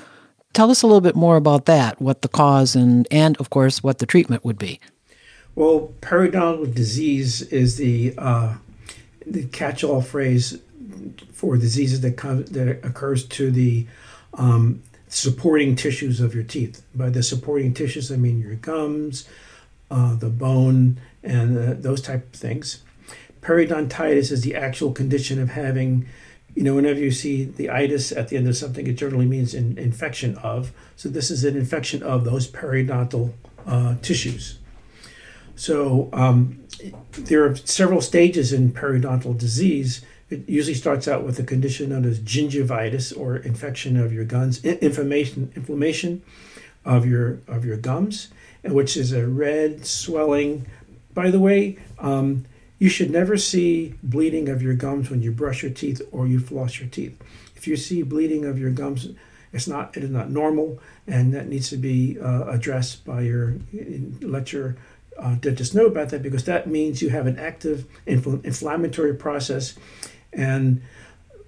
[0.52, 3.82] tell us a little bit more about that, what the cause and, and of course,
[3.82, 4.80] what the treatment would be.
[5.54, 8.54] Well, periodontal disease is the, uh,
[9.26, 10.58] the catch all phrase
[11.32, 13.86] for diseases that, come, that occurs to the
[14.34, 16.82] um, supporting tissues of your teeth.
[16.94, 19.28] By the supporting tissues, I mean your gums,
[19.90, 22.82] uh, the bone, and uh, those type of things
[23.40, 26.06] periodontitis is the actual condition of having
[26.54, 29.54] you know whenever you see the itis at the end of something it generally means
[29.54, 33.32] an infection of so this is an infection of those periodontal
[33.66, 34.58] uh, tissues.
[35.56, 36.64] So um,
[37.12, 40.04] there are several stages in periodontal disease.
[40.30, 44.64] It usually starts out with a condition known as gingivitis or infection of your gums
[44.64, 46.22] inflammation inflammation
[46.84, 48.28] of your of your gums
[48.62, 50.66] which is a red swelling.
[51.12, 52.44] By the way um,
[52.80, 56.40] you should never see bleeding of your gums when you brush your teeth or you
[56.40, 57.14] floss your teeth.
[57.54, 59.10] If you see bleeding of your gums,
[59.52, 63.56] it's not it is not normal, and that needs to be uh, addressed by your
[64.22, 64.76] let your
[65.18, 69.76] uh, dentist know about that because that means you have an active infl- inflammatory process,
[70.32, 70.80] and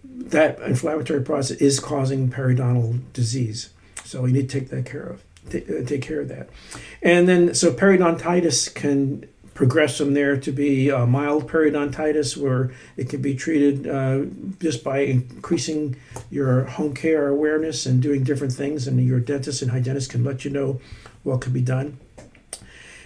[0.05, 3.71] that inflammatory process is causing periodontal disease.
[4.05, 5.25] So you need to take that care of.
[5.49, 6.51] Take, take care of that,
[7.03, 13.09] and then so periodontitis can progress from there to be a mild periodontitis, where it
[13.09, 14.23] can be treated uh,
[14.61, 15.97] just by increasing
[16.31, 20.45] your home care awareness and doing different things, and your dentist and hygienist can let
[20.45, 20.81] you know
[21.23, 21.99] what can be done.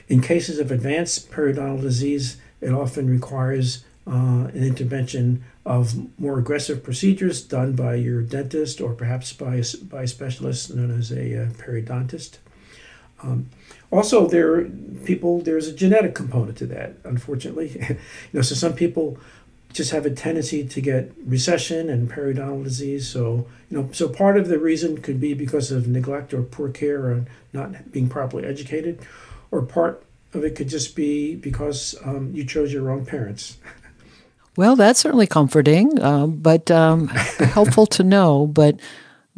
[0.09, 6.85] In cases of advanced periodontal disease, it often requires uh, an intervention of more aggressive
[6.85, 11.43] procedures done by your dentist or perhaps by a, by a specialist known as a
[11.43, 12.39] uh, periodontist.
[13.23, 13.51] Um,
[13.97, 14.69] also, there
[15.05, 16.95] people there's a genetic component to that.
[17.05, 17.97] Unfortunately, you
[18.33, 19.19] know, so some people
[19.73, 23.09] just have a tendency to get recession and periodontal disease.
[23.09, 26.71] So you know, so part of the reason could be because of neglect or poor
[26.71, 29.01] care or not being properly educated,
[29.51, 30.05] or part
[30.35, 33.59] of it could just be because um, you chose your wrong parents.
[34.57, 38.47] Well, that's certainly comforting, uh, but um, helpful to know.
[38.47, 38.81] But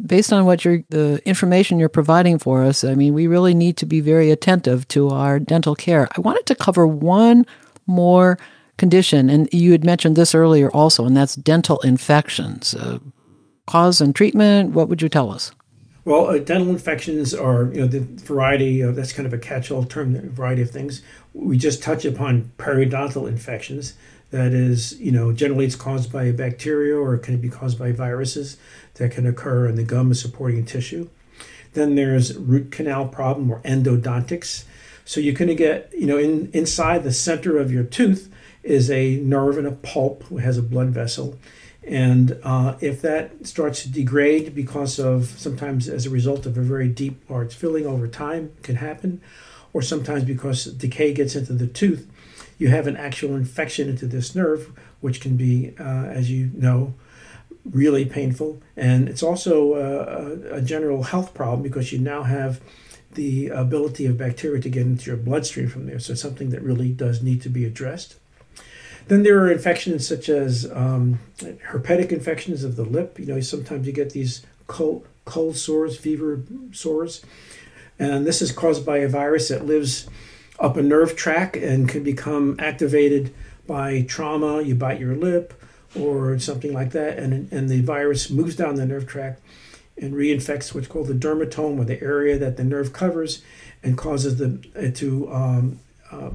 [0.05, 3.77] based on what you're, the information you're providing for us, I mean, we really need
[3.77, 6.07] to be very attentive to our dental care.
[6.15, 7.45] I wanted to cover one
[7.85, 8.37] more
[8.77, 12.73] condition, and you had mentioned this earlier also, and that's dental infections.
[12.75, 12.99] Uh,
[13.67, 15.51] cause and treatment, what would you tell us?
[16.05, 19.83] Well, uh, dental infections are, you know, the variety of, that's kind of a catch-all
[19.83, 21.01] term, the variety of things.
[21.33, 23.93] We just touch upon periodontal infections.
[24.31, 27.79] That is, you know, generally it's caused by a bacteria or it can be caused
[27.79, 28.57] by viruses
[28.95, 31.09] that can occur in the gum supporting tissue.
[31.73, 34.65] Then there's root canal problem or endodontics.
[35.05, 38.91] So you're going to get, you know, in, inside the center of your tooth is
[38.91, 41.39] a nerve and a pulp, it has a blood vessel.
[41.83, 46.61] And uh, if that starts to degrade because of sometimes as a result of a
[46.61, 49.21] very deep large filling over time can happen,
[49.73, 52.07] or sometimes because decay gets into the tooth,
[52.59, 56.93] you have an actual infection into this nerve, which can be, uh, as you know,
[57.65, 58.61] really painful.
[58.77, 62.61] And it's also uh, a, a general health problem because you now have
[63.13, 65.99] the ability of bacteria to get into your bloodstream from there.
[65.99, 68.15] So it's something that really does need to be addressed.
[69.07, 71.19] Then there are infections such as um,
[71.71, 73.17] herpetic infections of the lip.
[73.17, 77.25] You know, sometimes you get these cold, cold sores, fever sores.
[77.97, 80.07] And this is caused by a virus that lives
[80.59, 83.33] up a nerve track and can become activated
[83.65, 84.61] by trauma.
[84.61, 85.53] You bite your lip
[85.95, 89.39] or something like that, and, and the virus moves down the nerve track
[89.97, 93.43] and reinfects what's called the dermatome or the area that the nerve covers
[93.83, 95.79] and causes the to um,
[96.11, 96.31] uh,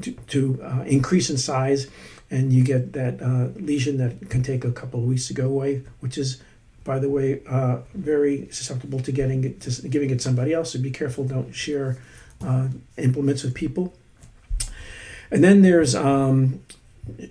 [0.00, 1.88] to, to uh, increase in size,
[2.30, 5.46] and you get that uh, lesion that can take a couple of weeks to go
[5.46, 6.42] away, which is,
[6.84, 10.72] by the way, uh, very susceptible to getting it to giving it somebody else.
[10.72, 11.98] So be careful, don't share
[12.42, 13.94] uh, implements with people.
[15.30, 16.60] And then there's um,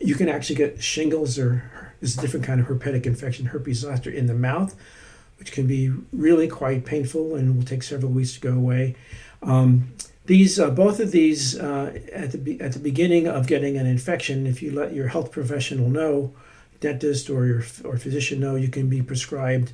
[0.01, 4.27] you can actually get shingles or this different kind of herpetic infection, herpes zoster in
[4.27, 4.75] the mouth,
[5.39, 8.95] which can be really quite painful and will take several weeks to go away.
[9.41, 9.93] Um,
[10.25, 13.85] these uh, both of these uh, at the be- at the beginning of getting an
[13.85, 16.33] infection, if you let your health professional know,
[16.79, 19.73] dentist or your or physician know, you can be prescribed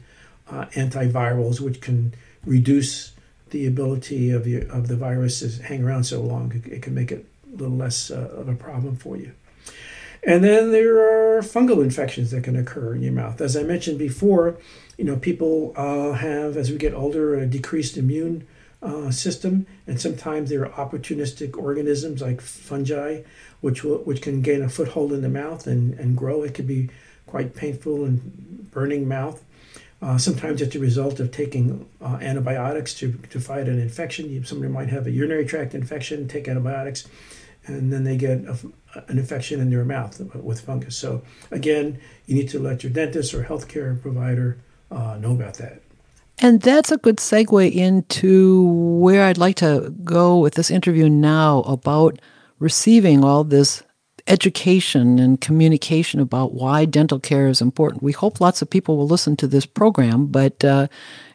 [0.50, 2.14] uh, antivirals, which can
[2.46, 3.12] reduce
[3.52, 6.62] the ability of your, of the virus to hang around so long.
[6.66, 9.32] It, can make it a little less uh, of a problem for you.
[10.24, 13.40] And then there are fungal infections that can occur in your mouth.
[13.40, 14.58] As I mentioned before,
[14.98, 18.46] you know people uh, have as we get older a decreased immune
[18.82, 23.22] uh, system, and sometimes there are opportunistic organisms like fungi,
[23.62, 26.44] which will, which can gain a foothold in the mouth and, and grow.
[26.44, 26.90] It could be
[27.26, 29.44] quite painful and burning mouth.
[30.02, 34.44] Uh, sometimes it's a result of taking uh, antibiotics to, to fight an infection.
[34.46, 37.08] Somebody might have a urinary tract infection, take antibiotics,
[37.66, 38.58] and then they get a,
[39.08, 40.96] an infection in their mouth with fungus.
[40.96, 44.58] So, again, you need to let your dentist or healthcare provider
[44.90, 45.82] uh, know about that.
[46.42, 51.60] And that's a good segue into where I'd like to go with this interview now
[51.62, 52.22] about
[52.60, 53.84] receiving all this
[54.30, 58.04] education and communication about why dental care is important.
[58.04, 60.88] We hope lots of people will listen to this program, but uh,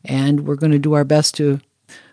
[0.04, 1.60] and we're going to do our best to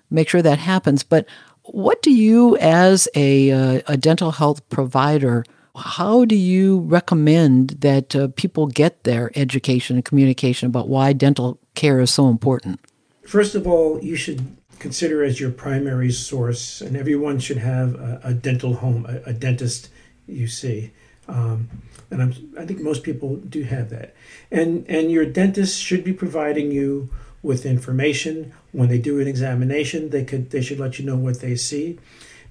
[0.09, 1.03] make sure that happens.
[1.03, 1.25] But
[1.63, 8.15] what do you, as a, uh, a dental health provider, how do you recommend that
[8.15, 12.79] uh, people get their education and communication about why dental care is so important?
[13.25, 18.19] First of all, you should consider as your primary source, and everyone should have a,
[18.23, 19.89] a dental home, a, a, dentist
[20.31, 20.91] you see.
[21.27, 21.69] Um,
[22.09, 24.13] and I'm, I think most people do have that.
[24.51, 27.09] And, and your dentist should be providing you
[27.43, 30.09] with information when they do an examination.
[30.09, 31.99] They could they should let you know what they see.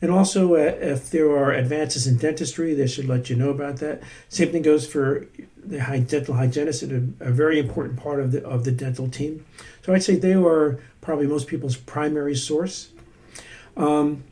[0.03, 3.77] And also, uh, if there are advances in dentistry, they should let you know about
[3.77, 4.03] that.
[4.31, 5.29] Same thing goes for
[5.63, 9.45] the dental hygienist, a, a very important part of the of the dental team.
[9.83, 12.91] So I'd say they are probably most people's primary source.
[13.77, 14.25] Um,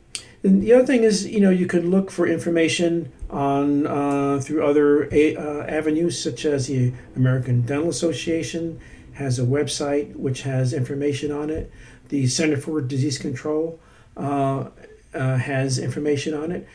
[0.43, 4.65] and the other thing is, you know, you could look for information on uh, through
[4.65, 8.79] other a, uh, avenues, such as the American Dental Association
[9.13, 11.71] has a website which has information on it.
[12.07, 13.79] The Center for Disease Control
[14.17, 14.69] uh,
[15.13, 16.67] uh, has information on it.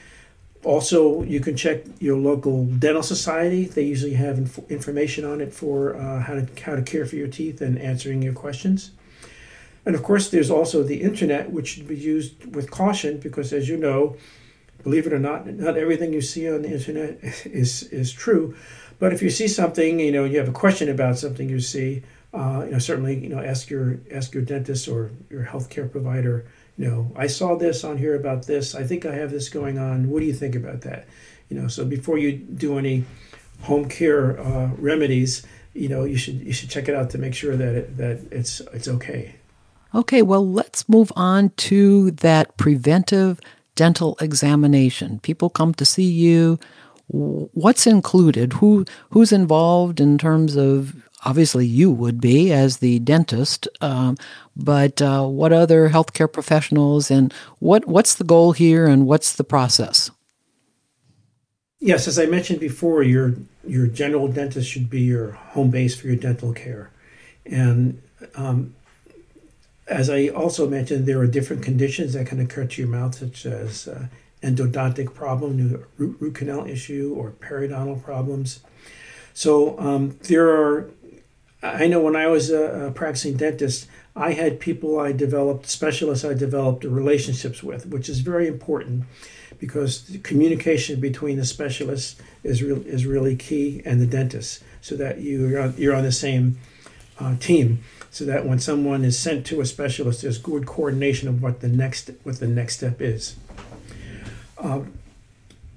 [0.62, 3.66] Also, you can check your local dental society.
[3.66, 7.16] They usually have inf- information on it for uh, how to how to care for
[7.16, 8.92] your teeth and answering your questions.
[9.84, 13.68] And of course, there's also the internet, which should be used with caution because, as
[13.68, 14.16] you know,
[14.84, 18.54] believe it or not, not everything you see on the internet is is true.
[19.00, 22.02] But if you see something, you know, you have a question about something you see,
[22.32, 26.46] uh, you know, certainly, you know, ask your ask your dentist or your healthcare provider
[26.76, 28.74] you know, I saw this on here about this.
[28.74, 30.10] I think I have this going on.
[30.10, 31.06] What do you think about that?
[31.48, 33.04] You know, so before you do any
[33.60, 37.34] home care uh, remedies, you know, you should you should check it out to make
[37.34, 39.36] sure that it, that it's it's okay.
[39.94, 43.40] Okay, well, let's move on to that preventive
[43.74, 45.20] dental examination.
[45.20, 46.58] People come to see you.
[47.08, 48.54] what's included?
[48.54, 50.94] Who who's involved in terms of
[51.24, 54.16] obviously you would be as the dentist, um,
[54.56, 59.44] but uh, what other healthcare professionals and what what's the goal here and what's the
[59.44, 60.10] process?
[61.80, 63.34] Yes, as I mentioned before, your
[63.66, 66.90] your general dentist should be your home base for your dental care,
[67.44, 68.00] and
[68.34, 68.74] um,
[69.86, 73.46] as I also mentioned, there are different conditions that can occur to your mouth, such
[73.46, 74.06] as uh,
[74.42, 78.60] endodontic problem, root, root canal issue, or periodontal problems.
[79.34, 80.90] So um, there are
[81.64, 86.24] I know when I was a, a, practicing dentist, I had people I developed, specialists
[86.24, 89.04] I developed relationships with, which is very important
[89.58, 94.94] because the communication between the specialist is, re- is really key and the dentist so
[94.96, 96.58] that you're on, you're on the same
[97.18, 101.42] uh, team so that when someone is sent to a specialist, there's good coordination of
[101.42, 103.36] what the next what the next step is.
[104.58, 104.94] Um,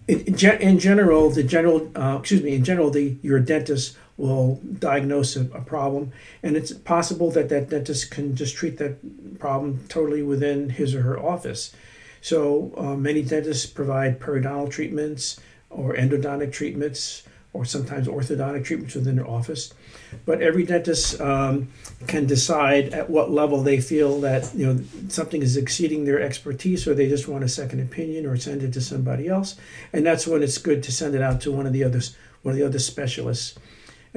[0.07, 5.35] in, in, general, the general uh, excuse me, in general, the your dentist will diagnose
[5.35, 6.11] a, a, problem,
[6.41, 11.01] and it's possible that that dentist can just treat that problem totally within his or
[11.01, 11.73] her office.
[12.21, 17.23] So uh, many dentists provide periodontal treatments or endodontic treatments
[17.54, 19.74] or sometimes orthodontic treatments within their office.
[20.26, 21.70] But every dentist um,
[22.06, 26.88] can decide at what level they feel that you know something is exceeding their expertise,
[26.88, 29.56] or they just want a second opinion, or send it to somebody else.
[29.91, 32.54] And that's when it's good to send it out to one of the others, one
[32.54, 33.58] of the other specialists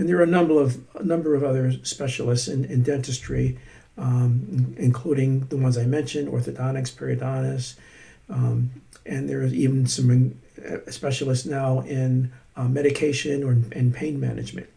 [0.00, 3.58] and there are a number of a number of other specialists in, in dentistry,
[3.98, 7.74] um, including the ones I mentioned, orthodontics, periodontists,
[8.30, 8.70] um,
[9.04, 14.68] and there is even some uh, specialists now in uh, medication or in pain management.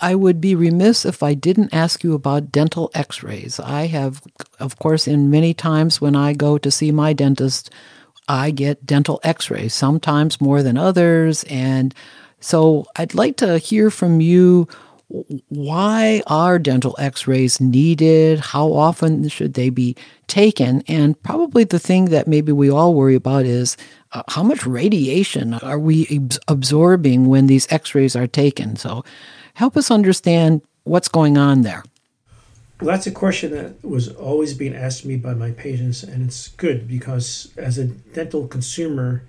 [0.00, 3.60] I would be remiss if I didn't ask you about dental x rays.
[3.60, 4.22] I have,
[4.58, 7.70] of course, in many times when I go to see my dentist,
[8.28, 11.44] I get dental x rays, sometimes more than others.
[11.44, 11.94] And
[12.38, 14.68] so I'd like to hear from you
[15.48, 18.38] why are dental x rays needed?
[18.38, 19.96] How often should they be
[20.28, 20.82] taken?
[20.86, 23.76] And probably the thing that maybe we all worry about is
[24.12, 28.76] uh, how much radiation are we absorbing when these x rays are taken?
[28.76, 29.04] So
[29.54, 31.82] help us understand what's going on there.
[32.80, 36.48] Well, that's a question that was always being asked me by my patients, and it's
[36.48, 39.22] good because as a dental consumer,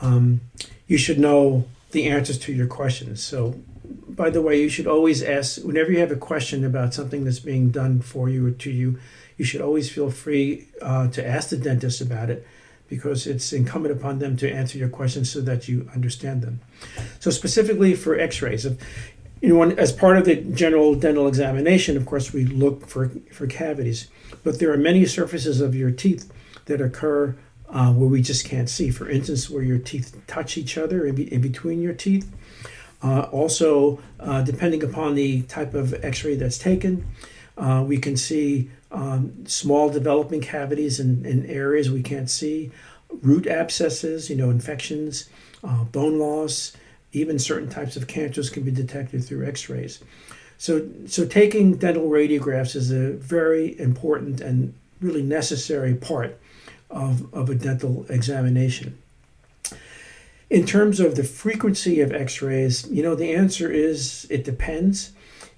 [0.00, 0.40] um,
[0.86, 3.20] you should know the answers to your questions.
[3.20, 3.56] So,
[4.14, 7.40] by the way, you should always ask whenever you have a question about something that's
[7.40, 8.98] being done for you or to you.
[9.36, 12.46] You should always feel free uh, to ask the dentist about it
[12.88, 16.60] because it's incumbent upon them to answer your questions so that you understand them.
[17.20, 18.78] So, specifically for X-rays, if,
[19.40, 23.10] you know, when, as part of the general dental examination, of course, we look for
[23.32, 24.08] for cavities,
[24.44, 26.30] but there are many surfaces of your teeth
[26.66, 27.34] that occur
[27.70, 28.90] uh, where we just can't see.
[28.90, 32.30] For instance, where your teeth touch each other in, be, in between your teeth.
[33.02, 37.06] Uh, also, uh, depending upon the type of x ray that's taken,
[37.58, 42.70] uh, we can see um, small developing cavities in, in, areas we can't see,
[43.22, 45.28] root abscesses, you know, infections,
[45.64, 46.72] uh, bone loss,
[47.12, 50.02] even certain types of cancers can be detected through x rays.
[50.58, 56.38] So, so taking dental radiographs is a very important and really necessary part
[56.88, 59.01] of, of a dental examination.
[60.52, 65.12] In terms of the frequency of x rays, you know, the answer is it depends,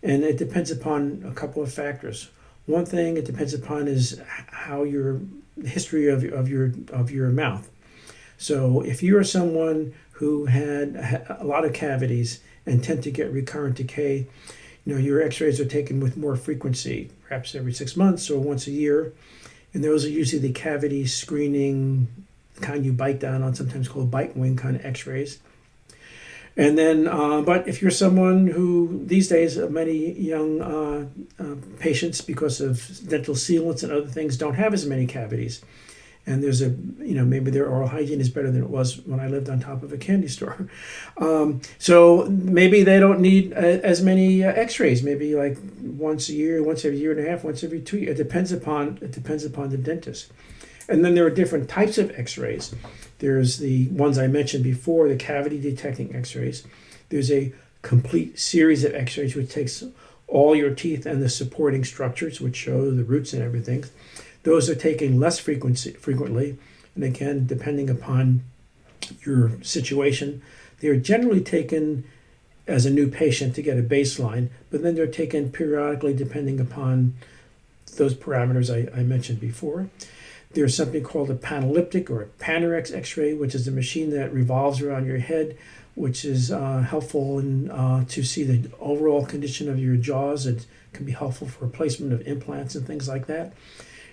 [0.04, 2.30] and it depends upon a couple of factors.
[2.66, 5.20] One thing it depends upon is how your
[5.64, 7.68] history of, of your of your mouth.
[8.38, 10.94] So if you are someone who had
[11.40, 14.28] a lot of cavities and tend to get recurrent decay,
[14.84, 18.68] you know your X-rays are taken with more frequency, perhaps every six months or once
[18.68, 19.12] a year
[19.74, 22.06] and those are usually the cavity screening
[22.60, 25.38] kind you bite down on, sometimes called bite wing kind of X-rays.
[26.56, 31.06] And then, uh, but if you're someone who these days, uh, many young uh,
[31.42, 35.64] uh, patients, because of dental sealants and other things, don't have as many cavities
[36.26, 39.20] and there's a you know maybe their oral hygiene is better than it was when
[39.20, 40.68] I lived on top of a candy store.
[41.16, 45.04] Um, so maybe they don't need uh, as many uh, X-rays.
[45.04, 48.18] Maybe like once a year, once every year and a half, once every two years.
[48.18, 50.32] It depends upon it depends upon the dentist.
[50.88, 52.74] And then there are different types of X-rays.
[53.18, 56.66] There's the ones I mentioned before, the cavity detecting X-rays.
[57.08, 59.84] There's a complete series of X-rays which takes
[60.26, 63.84] all your teeth and the supporting structures, which show the roots and everything.
[64.42, 66.58] Those are taken less frequency, frequently,
[66.94, 68.42] and again, depending upon
[69.24, 70.42] your situation,
[70.80, 72.04] they are generally taken
[72.66, 77.14] as a new patient to get a baseline, but then they're taken periodically depending upon
[77.96, 79.88] those parameters I, I mentioned before.
[80.54, 84.80] There's something called a panelliptic or a Panorex X-ray, which is a machine that revolves
[84.80, 85.58] around your head,
[85.94, 90.46] which is uh, helpful in, uh, to see the overall condition of your jaws.
[90.46, 93.52] It can be helpful for replacement of implants and things like that.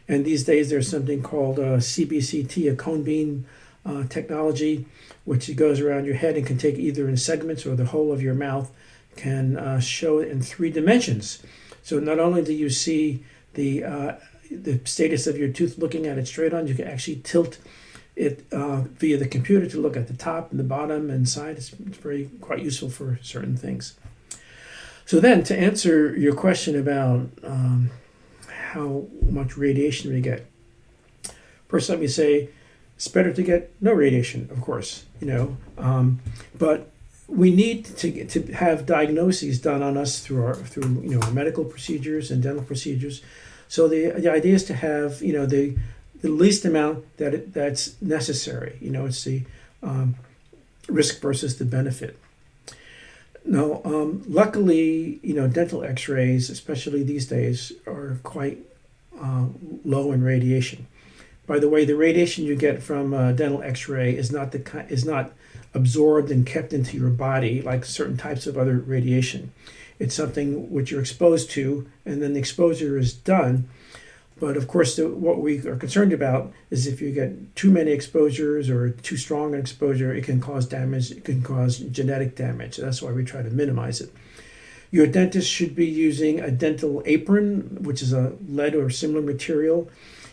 [0.07, 3.45] And these days, there's something called a CBCT, a cone beam
[3.85, 4.85] uh, technology,
[5.25, 8.21] which goes around your head and can take either in segments or the whole of
[8.21, 8.71] your mouth,
[9.15, 11.43] can uh, show it in three dimensions.
[11.83, 13.23] So not only do you see
[13.53, 14.13] the uh,
[14.51, 17.57] the status of your tooth looking at it straight on, you can actually tilt
[18.15, 21.57] it uh, via the computer to look at the top and the bottom and side.
[21.57, 23.95] It's, it's very quite useful for certain things.
[25.05, 27.89] So then, to answer your question about um,
[28.71, 30.49] how much radiation we get,
[31.67, 32.49] first let me say
[32.95, 36.21] it's better to get no radiation, of course, you know, um,
[36.57, 36.91] but
[37.27, 41.31] we need to to have diagnoses done on us through our through you know our
[41.31, 43.21] medical procedures and dental procedures.
[43.71, 45.77] So the the idea is to have you know the
[46.21, 48.77] the least amount that it, that's necessary.
[48.81, 49.43] You know, it's the
[49.81, 50.15] um,
[50.89, 52.19] risk versus the benefit.
[53.45, 58.59] Now, um, luckily, you know, dental X-rays, especially these days, are quite
[59.17, 59.45] uh,
[59.85, 60.85] low in radiation.
[61.47, 65.05] By the way, the radiation you get from a dental X-ray is not the is
[65.05, 65.31] not
[65.73, 69.53] absorbed and kept into your body like certain types of other radiation.
[70.01, 73.69] It's something which you're exposed to, and then the exposure is done.
[74.39, 77.91] But of course, the, what we are concerned about is if you get too many
[77.91, 81.11] exposures or too strong an exposure, it can cause damage.
[81.11, 82.77] It can cause genetic damage.
[82.77, 84.11] That's why we try to minimize it.
[84.89, 89.89] Your dentist should be using a dental apron, which is a lead or similar material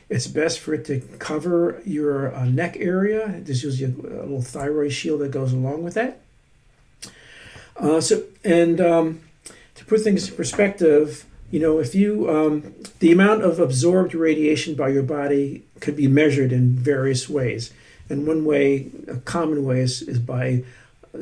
[0.08, 3.40] it's best for it to cover your uh, neck area.
[3.44, 6.20] There's usually a, a, little thyroid shield that goes along with that.
[7.76, 9.20] Uh, so, and um,
[9.78, 14.74] to put things in perspective, you know, if you um, the amount of absorbed radiation
[14.74, 17.72] by your body could be measured in various ways,
[18.10, 20.64] and one way, a common way, is, is by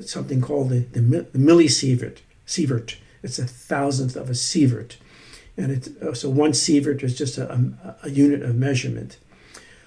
[0.01, 2.19] something called the, the, the millisievert.
[2.47, 2.97] Sievert.
[3.23, 4.97] It's a thousandth of a sievert
[5.57, 9.19] and it uh, so one sievert is just a, a, a, unit of measurement.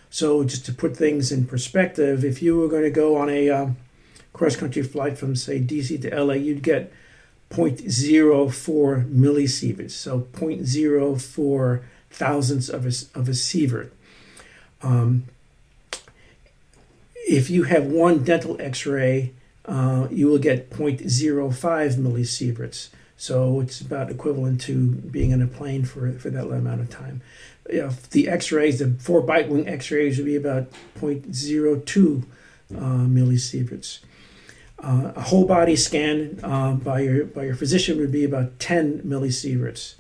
[0.10, 3.50] So just to put things in perspective, if you were going to go on a
[3.50, 3.78] um,
[4.34, 6.92] cross-country flight from say DC to LA, you'd get
[7.50, 13.92] 0.04 millisieverts, so 0.04 thousandths of a, of a sievert.
[14.82, 15.26] Um,
[17.16, 19.34] if you have one dental X-ray,
[19.66, 22.90] uh, you will get 0.05 millisieverts.
[23.18, 27.22] So it's about equivalent to being in a plane for, for that amount of time.
[27.70, 34.00] You know, the x-rays, the four bite wing x-rays would be about 0.02 uh, millisieverts.
[34.82, 39.02] Uh, a whole body scan uh, by your by your physician would be about 10
[39.02, 39.96] millisieverts.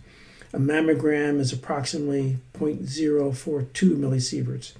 [0.53, 4.73] A mammogram is approximately 0.042 millisieverts.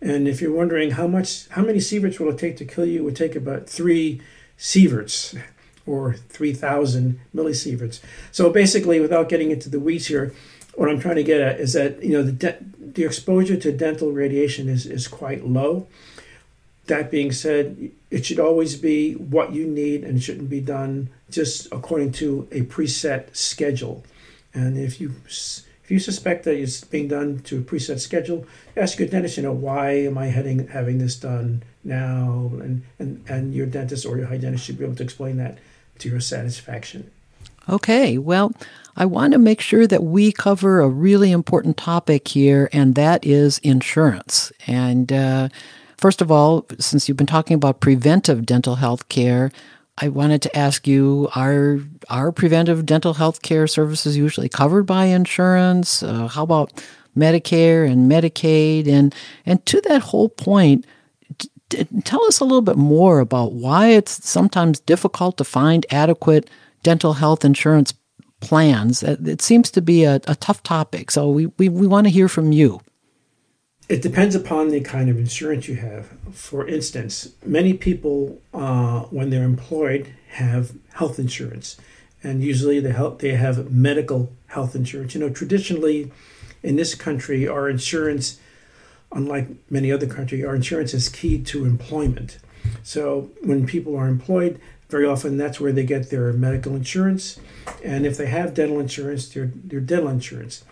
[0.00, 3.00] And if you're wondering how much how many sieverts will it take to kill you,
[3.00, 4.20] it would take about three
[4.58, 5.38] sieverts
[5.86, 8.00] or 3,000 millisieverts.
[8.30, 10.34] So basically, without getting into the weeds here,
[10.74, 13.72] what I'm trying to get at is that you know the de- the exposure to
[13.72, 15.88] dental radiation is is quite low.
[16.86, 21.08] That being said, it should always be what you need and it shouldn't be done
[21.30, 24.04] just according to a preset schedule.
[24.52, 28.98] And if you if you suspect that it's being done to a preset schedule, ask
[28.98, 32.50] your dentist, you know, why am I heading having this done now?
[32.52, 35.58] And and, and your dentist or your hygienist should be able to explain that
[35.98, 37.10] to your satisfaction.
[37.68, 38.52] Okay, well,
[38.96, 43.24] I want to make sure that we cover a really important topic here, and that
[43.24, 44.52] is insurance.
[44.66, 45.48] And uh,
[46.04, 49.50] first of all, since you've been talking about preventive dental health care,
[49.96, 51.78] I wanted to ask you are
[52.10, 56.02] are preventive dental health care services usually covered by insurance?
[56.02, 56.84] Uh, how about
[57.16, 58.86] Medicare and Medicaid?
[58.86, 59.14] And
[59.46, 60.84] and to that whole point,
[62.04, 66.50] tell us a little bit more about why it's sometimes difficult to find adequate
[66.82, 67.94] dental health insurance
[68.40, 69.02] plans.
[69.02, 72.28] It seems to be a, a tough topic, so we, we, we want to hear
[72.28, 72.82] from you.
[73.88, 76.06] It depends upon the kind of insurance you have.
[76.32, 81.76] For instance, many people, uh, when they're employed, have health insurance,
[82.22, 85.14] and usually they, help, they have medical health insurance.
[85.14, 86.10] You know, traditionally
[86.62, 88.38] in this country, our insurance
[89.14, 92.38] unlike many other countries, our insurance is key to employment.
[92.82, 97.38] So when people are employed, very often that's where they get their medical insurance.
[97.82, 100.64] And if they have dental insurance, their, their dental insurance.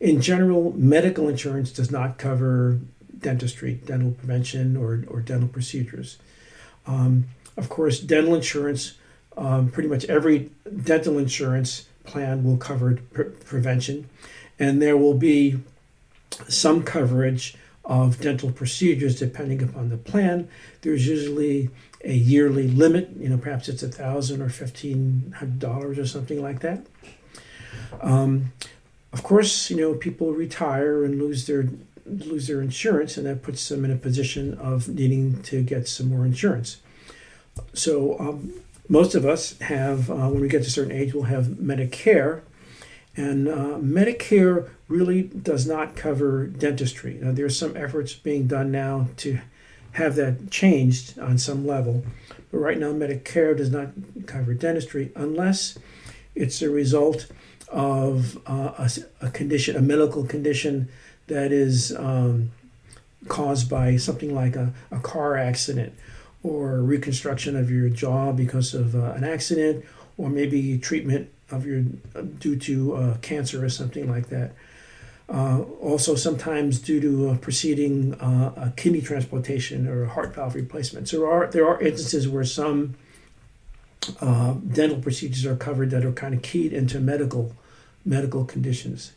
[0.00, 2.80] In general, medical insurance does not cover
[3.18, 6.16] dentistry, dental prevention, or, or dental procedures.
[6.86, 7.26] Um,
[7.56, 8.94] of course, dental insurance,
[9.36, 10.50] um, pretty much every
[10.84, 14.08] dental insurance plan will cover pre- prevention,
[14.58, 15.60] and there will be
[16.48, 20.48] some coverage of dental procedures depending upon the plan.
[20.80, 21.68] There's usually
[22.02, 26.40] a yearly limit, you know, perhaps it's a thousand or fifteen hundred dollars or something
[26.40, 26.86] like that.
[28.00, 28.52] Um,
[29.12, 31.68] of course, you know, people retire and lose their
[32.06, 36.08] lose their insurance, and that puts them in a position of needing to get some
[36.08, 36.78] more insurance.
[37.72, 38.52] So um,
[38.88, 42.40] most of us have, uh, when we get to a certain age, we'll have Medicare,
[43.16, 47.18] and uh, Medicare really does not cover dentistry.
[47.20, 49.38] Now, there's some efforts being done now to
[49.92, 52.04] have that changed on some level,
[52.50, 53.90] but right now Medicare does not
[54.26, 55.78] cover dentistry unless
[56.34, 57.26] it's a result
[57.70, 58.90] of uh, a,
[59.26, 60.88] a, condition, a medical condition
[61.28, 62.50] that is um,
[63.28, 65.92] caused by something like a, a car accident
[66.42, 69.84] or reconstruction of your jaw because of uh, an accident
[70.16, 71.82] or maybe treatment of your
[72.38, 74.52] due to uh, cancer or something like that.
[75.28, 80.56] Uh, also, sometimes due to a preceding uh, a kidney transplantation or a heart valve
[80.56, 81.08] replacement.
[81.08, 82.96] So there are there are instances where some
[84.20, 87.54] uh, dental procedures are covered that are kind of keyed into medical
[88.04, 89.12] medical conditions.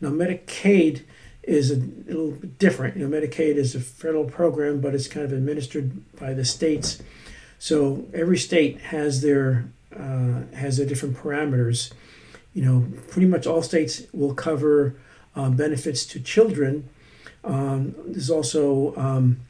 [0.00, 1.02] Now, Medicaid
[1.42, 2.96] is a little different.
[2.96, 7.02] You know, Medicaid is a federal program, but it's kind of administered by the states.
[7.58, 11.92] So every state has their uh, has their different parameters.
[12.52, 14.96] You know, pretty much all states will cover
[15.34, 16.88] uh, benefits to children.
[17.44, 19.40] Um, there's also um,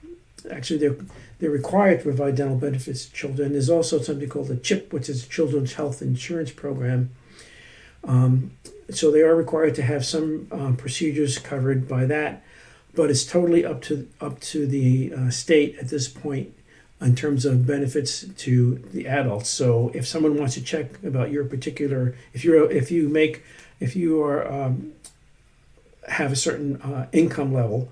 [0.51, 0.97] actually they're
[1.39, 3.53] they're required to provide dental benefits to children.
[3.53, 7.11] There's also something called the CHIP, which is Children's Health Insurance Program.
[8.07, 8.53] Um,
[8.91, 12.43] so they are required to have some um, procedures covered by that,
[12.95, 16.55] but it's totally up to up to the uh, state at this point
[17.01, 19.51] in terms of benefits to the adults.
[19.51, 23.43] So if someone wants to check about your particular, if you're if you make
[23.81, 24.93] if you are um,
[26.09, 27.89] have a certain uh, income level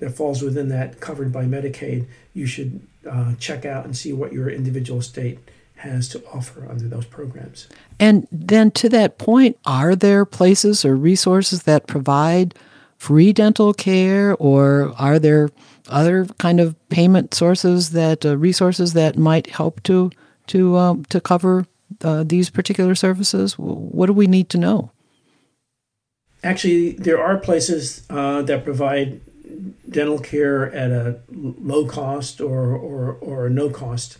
[0.00, 4.32] that falls within that covered by Medicaid, you should uh, check out and see what
[4.32, 5.38] your individual state
[5.84, 7.68] has to offer under those programs.
[8.00, 12.54] And then to that point, are there places or resources that provide
[12.96, 15.50] free dental care, or are there
[15.88, 20.10] other kind of payment sources that uh, resources that might help to
[20.46, 21.66] to um, to cover
[22.02, 23.58] uh, these particular services?
[23.58, 24.90] What do we need to know?
[26.42, 29.20] Actually, there are places uh, that provide
[29.88, 34.18] dental care at a low cost or, or, or no cost.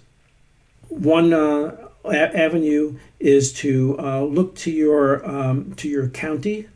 [0.94, 6.68] One uh, a- avenue is to uh, look to your um, to your county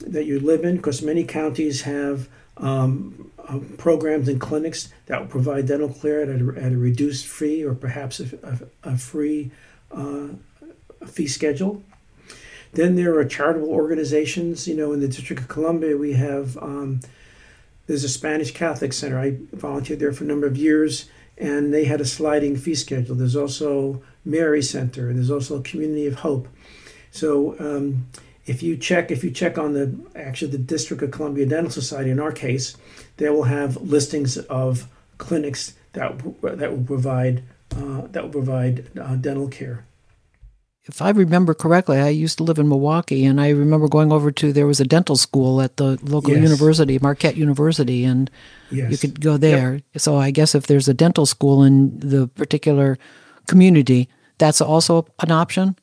[0.00, 5.28] that you live in, because many counties have um, uh, programs and clinics that will
[5.28, 8.26] provide dental care at a, at a reduced fee or perhaps a,
[8.84, 9.50] a, a free
[9.92, 10.28] uh,
[11.06, 11.82] fee schedule.
[12.72, 14.66] Then there are charitable organizations.
[14.66, 17.00] You know, in the District of Columbia, we have um,
[17.86, 19.18] there's a Spanish Catholic Center.
[19.18, 21.08] I volunteered there for a number of years,
[21.38, 23.14] and they had a sliding fee schedule.
[23.14, 26.48] There's also Mary Center, and there's also a Community of Hope.
[27.10, 28.06] So um,
[28.46, 32.10] if you check if you check on the actually the District of Columbia Dental Society
[32.10, 32.76] in our case,
[33.16, 37.42] they will have listings of clinics that that will provide
[37.76, 39.86] uh, that will provide uh, dental care.
[40.86, 44.30] If I remember correctly, I used to live in Milwaukee, and I remember going over
[44.32, 46.42] to there was a dental school at the local yes.
[46.42, 48.30] university, Marquette University, and
[48.70, 48.90] yes.
[48.90, 49.74] you could go there.
[49.74, 49.82] Yep.
[49.96, 52.98] So I guess if there's a dental school in the particular
[53.46, 55.76] community, that's also an option.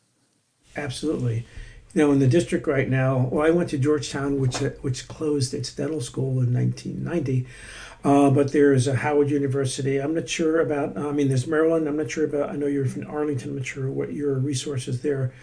[0.75, 1.47] Absolutely.
[1.93, 5.53] You know, in the district right now, well, I went to Georgetown, which which closed
[5.53, 7.47] its dental school in 1990.
[8.03, 9.99] Uh, but there's a Howard University.
[9.99, 10.97] I'm not sure about.
[10.97, 11.87] I mean, there's Maryland.
[11.87, 12.49] I'm not sure about.
[12.49, 13.51] I know you're from Arlington.
[13.51, 15.33] I'm not sure what your resources there.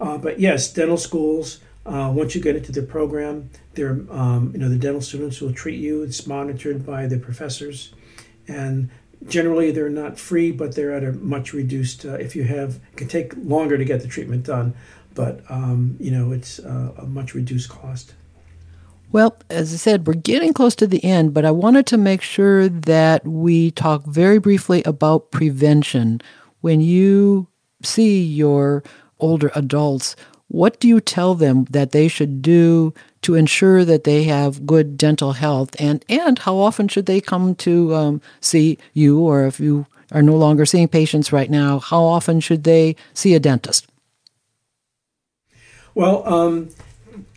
[0.00, 1.60] Uh, but yes, dental schools.
[1.86, 5.52] Uh, once you get into the program, they're um, you know the dental students will
[5.52, 6.02] treat you.
[6.02, 7.94] It's monitored by the professors,
[8.46, 8.90] and
[9.28, 12.04] generally they're not free, but they're at a much reduced.
[12.04, 14.74] Uh, if you have, it can take longer to get the treatment done,
[15.14, 18.14] but um, you know it's uh, a much reduced cost.
[19.12, 22.22] Well, as I said, we're getting close to the end, but I wanted to make
[22.22, 26.20] sure that we talk very briefly about prevention.
[26.60, 27.48] When you
[27.82, 28.84] see your
[29.18, 30.14] older adults,
[30.46, 34.96] what do you tell them that they should do to ensure that they have good
[34.96, 35.74] dental health?
[35.80, 40.22] And, and how often should they come to um, see you, or if you are
[40.22, 43.88] no longer seeing patients right now, how often should they see a dentist?
[45.96, 46.68] Well, um,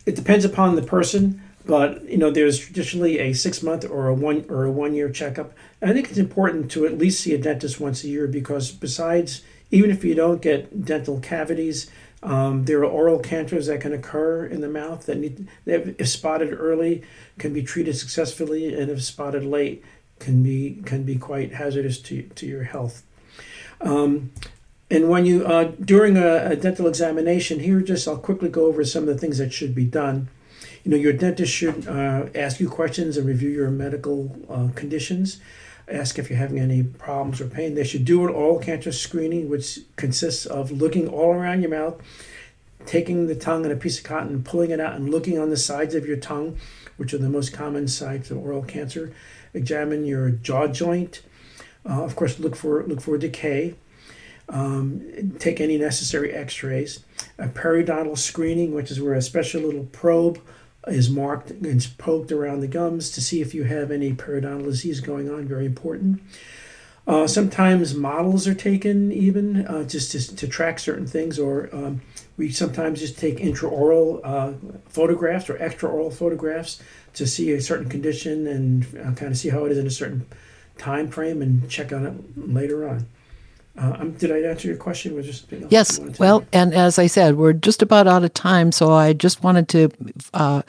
[0.06, 1.40] it depends upon the person.
[1.66, 5.10] But you know, there's traditionally a six month or a one or a one year
[5.10, 5.52] checkup.
[5.80, 9.42] I think it's important to at least see a dentist once a year because besides,
[9.70, 11.90] even if you don't get dental cavities,
[12.24, 16.08] Um, there are oral cancers that can occur in the mouth that need, that if
[16.08, 17.02] spotted early,
[17.38, 19.84] can be treated successfully, and if spotted late,
[20.20, 23.02] can be can be quite hazardous to to your health.
[23.82, 24.30] Um,
[24.90, 28.84] and when you uh, during a, a, dental examination, here just I'll quickly go over
[28.84, 30.28] some of the things that should be done.
[30.84, 35.40] You know, your dentist should uh, ask you questions and review your medical uh, conditions
[35.88, 37.74] ask if you're having any problems or pain.
[37.74, 42.00] They should do an oral cancer screening, which consists of looking all around your mouth,
[42.86, 45.56] taking the tongue and a piece of cotton pulling it out and looking on the
[45.56, 46.56] sides of your tongue,
[46.96, 49.12] which are the most common sites of oral cancer.
[49.52, 51.22] Examine your jaw joint.
[51.88, 53.74] Uh, of course, look for look for decay.
[54.48, 57.02] Um, take any necessary X-rays.
[57.38, 60.40] A periodontal screening, which is where a special little probe
[60.86, 65.00] is marked and poked around the gums to see if you have any periodontal disease
[65.00, 66.20] going on, very important.
[67.06, 72.00] Uh, sometimes models are taken even uh, just to, to, track certain things, or um,
[72.38, 74.52] we sometimes just take intraoral uh,
[74.88, 76.80] photographs or extraoral photographs
[77.12, 79.90] to see a certain condition and uh, kind of see how it is in a
[79.90, 80.26] certain
[80.78, 83.06] time frame and check on it later on.
[83.76, 85.14] Uh, um, did I answer your question?
[85.14, 85.98] Was just yes.
[86.18, 89.68] Well, and as I said, we're just about out of time, so I just wanted
[89.70, 89.90] to
[90.32, 90.62] uh,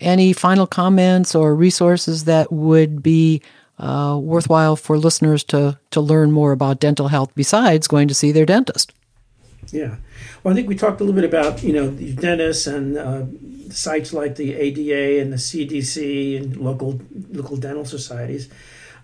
[0.00, 3.42] any final comments or resources that would be
[3.78, 8.30] uh, worthwhile for listeners to to learn more about dental health besides going to see
[8.30, 8.92] their dentist.
[9.72, 9.96] Yeah,
[10.42, 13.24] well, I think we talked a little bit about you know the dentists and uh,
[13.70, 17.00] sites like the ADA and the CDC and local
[17.32, 18.48] local dental societies.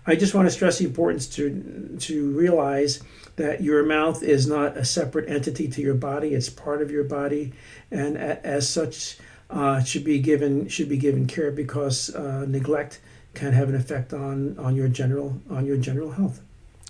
[0.07, 3.01] I just want to stress the importance to to realize
[3.35, 7.03] that your mouth is not a separate entity to your body; it's part of your
[7.03, 7.53] body,
[7.89, 9.17] and as such,
[9.49, 12.99] uh, should be given should be given care because uh, neglect
[13.33, 16.41] can have an effect on on your general on your general health.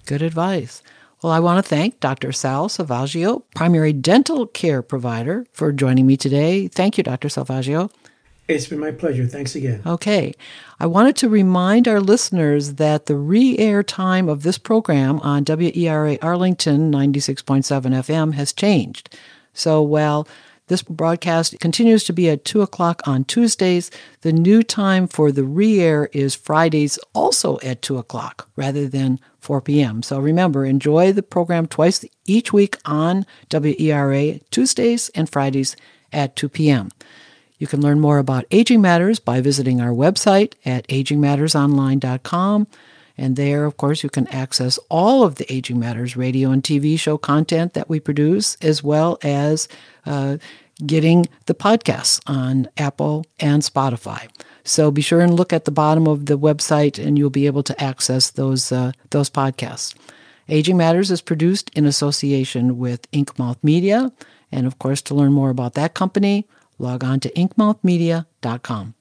[0.06, 0.82] Good advice.
[1.22, 2.32] Well, I want to thank Dr.
[2.32, 6.68] Sal Selvaggio, primary dental care provider, for joining me today.
[6.68, 7.28] Thank you, Dr.
[7.28, 7.92] Selvaggio.
[8.56, 9.26] It's been my pleasure.
[9.26, 9.82] Thanks again.
[9.86, 10.34] Okay.
[10.80, 15.46] I wanted to remind our listeners that the re air time of this program on
[15.46, 19.18] WERA Arlington 96.7 FM has changed.
[19.54, 20.28] So while
[20.68, 23.92] this broadcast continues to be at 2 o'clock on Tuesdays,
[24.22, 29.20] the new time for the re air is Fridays also at 2 o'clock rather than
[29.40, 30.02] 4 p.m.
[30.02, 35.76] So remember, enjoy the program twice each week on WERA, Tuesdays and Fridays
[36.14, 36.90] at 2 p.m.
[37.62, 42.68] You can learn more about Aging Matters by visiting our website at agingmattersonline.com.
[43.20, 47.00] And there, of course, you can access all of the Aging Matters radio and TV
[47.00, 49.68] show content that we produce, as well as
[50.08, 50.38] uh,
[50.84, 54.28] getting the podcasts on Apple and Spotify.
[54.64, 57.62] So be sure and look at the bottom of the website, and you'll be able
[57.62, 59.94] to access those uh, those podcasts.
[60.50, 64.12] Aging Matters is produced in association with Inkmouth Media,
[64.52, 66.48] and of course, to learn more about that company,
[66.82, 68.94] log on to inkmouthmedia.com.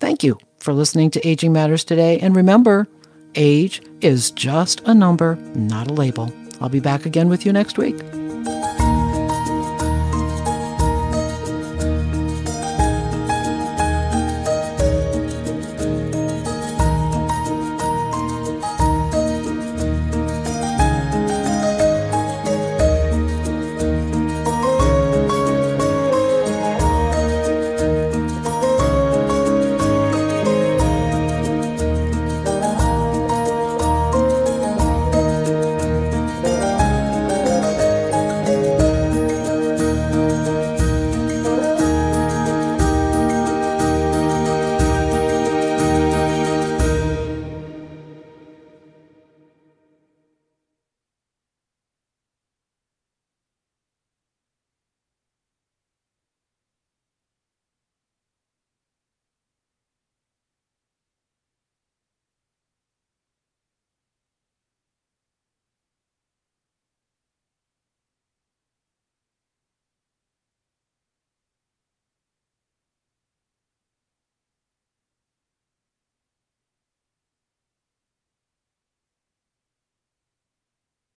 [0.00, 2.18] Thank you for listening to Aging Matters today.
[2.18, 2.86] And remember,
[3.34, 6.32] age is just a number, not a label.
[6.60, 7.96] I'll be back again with you next week.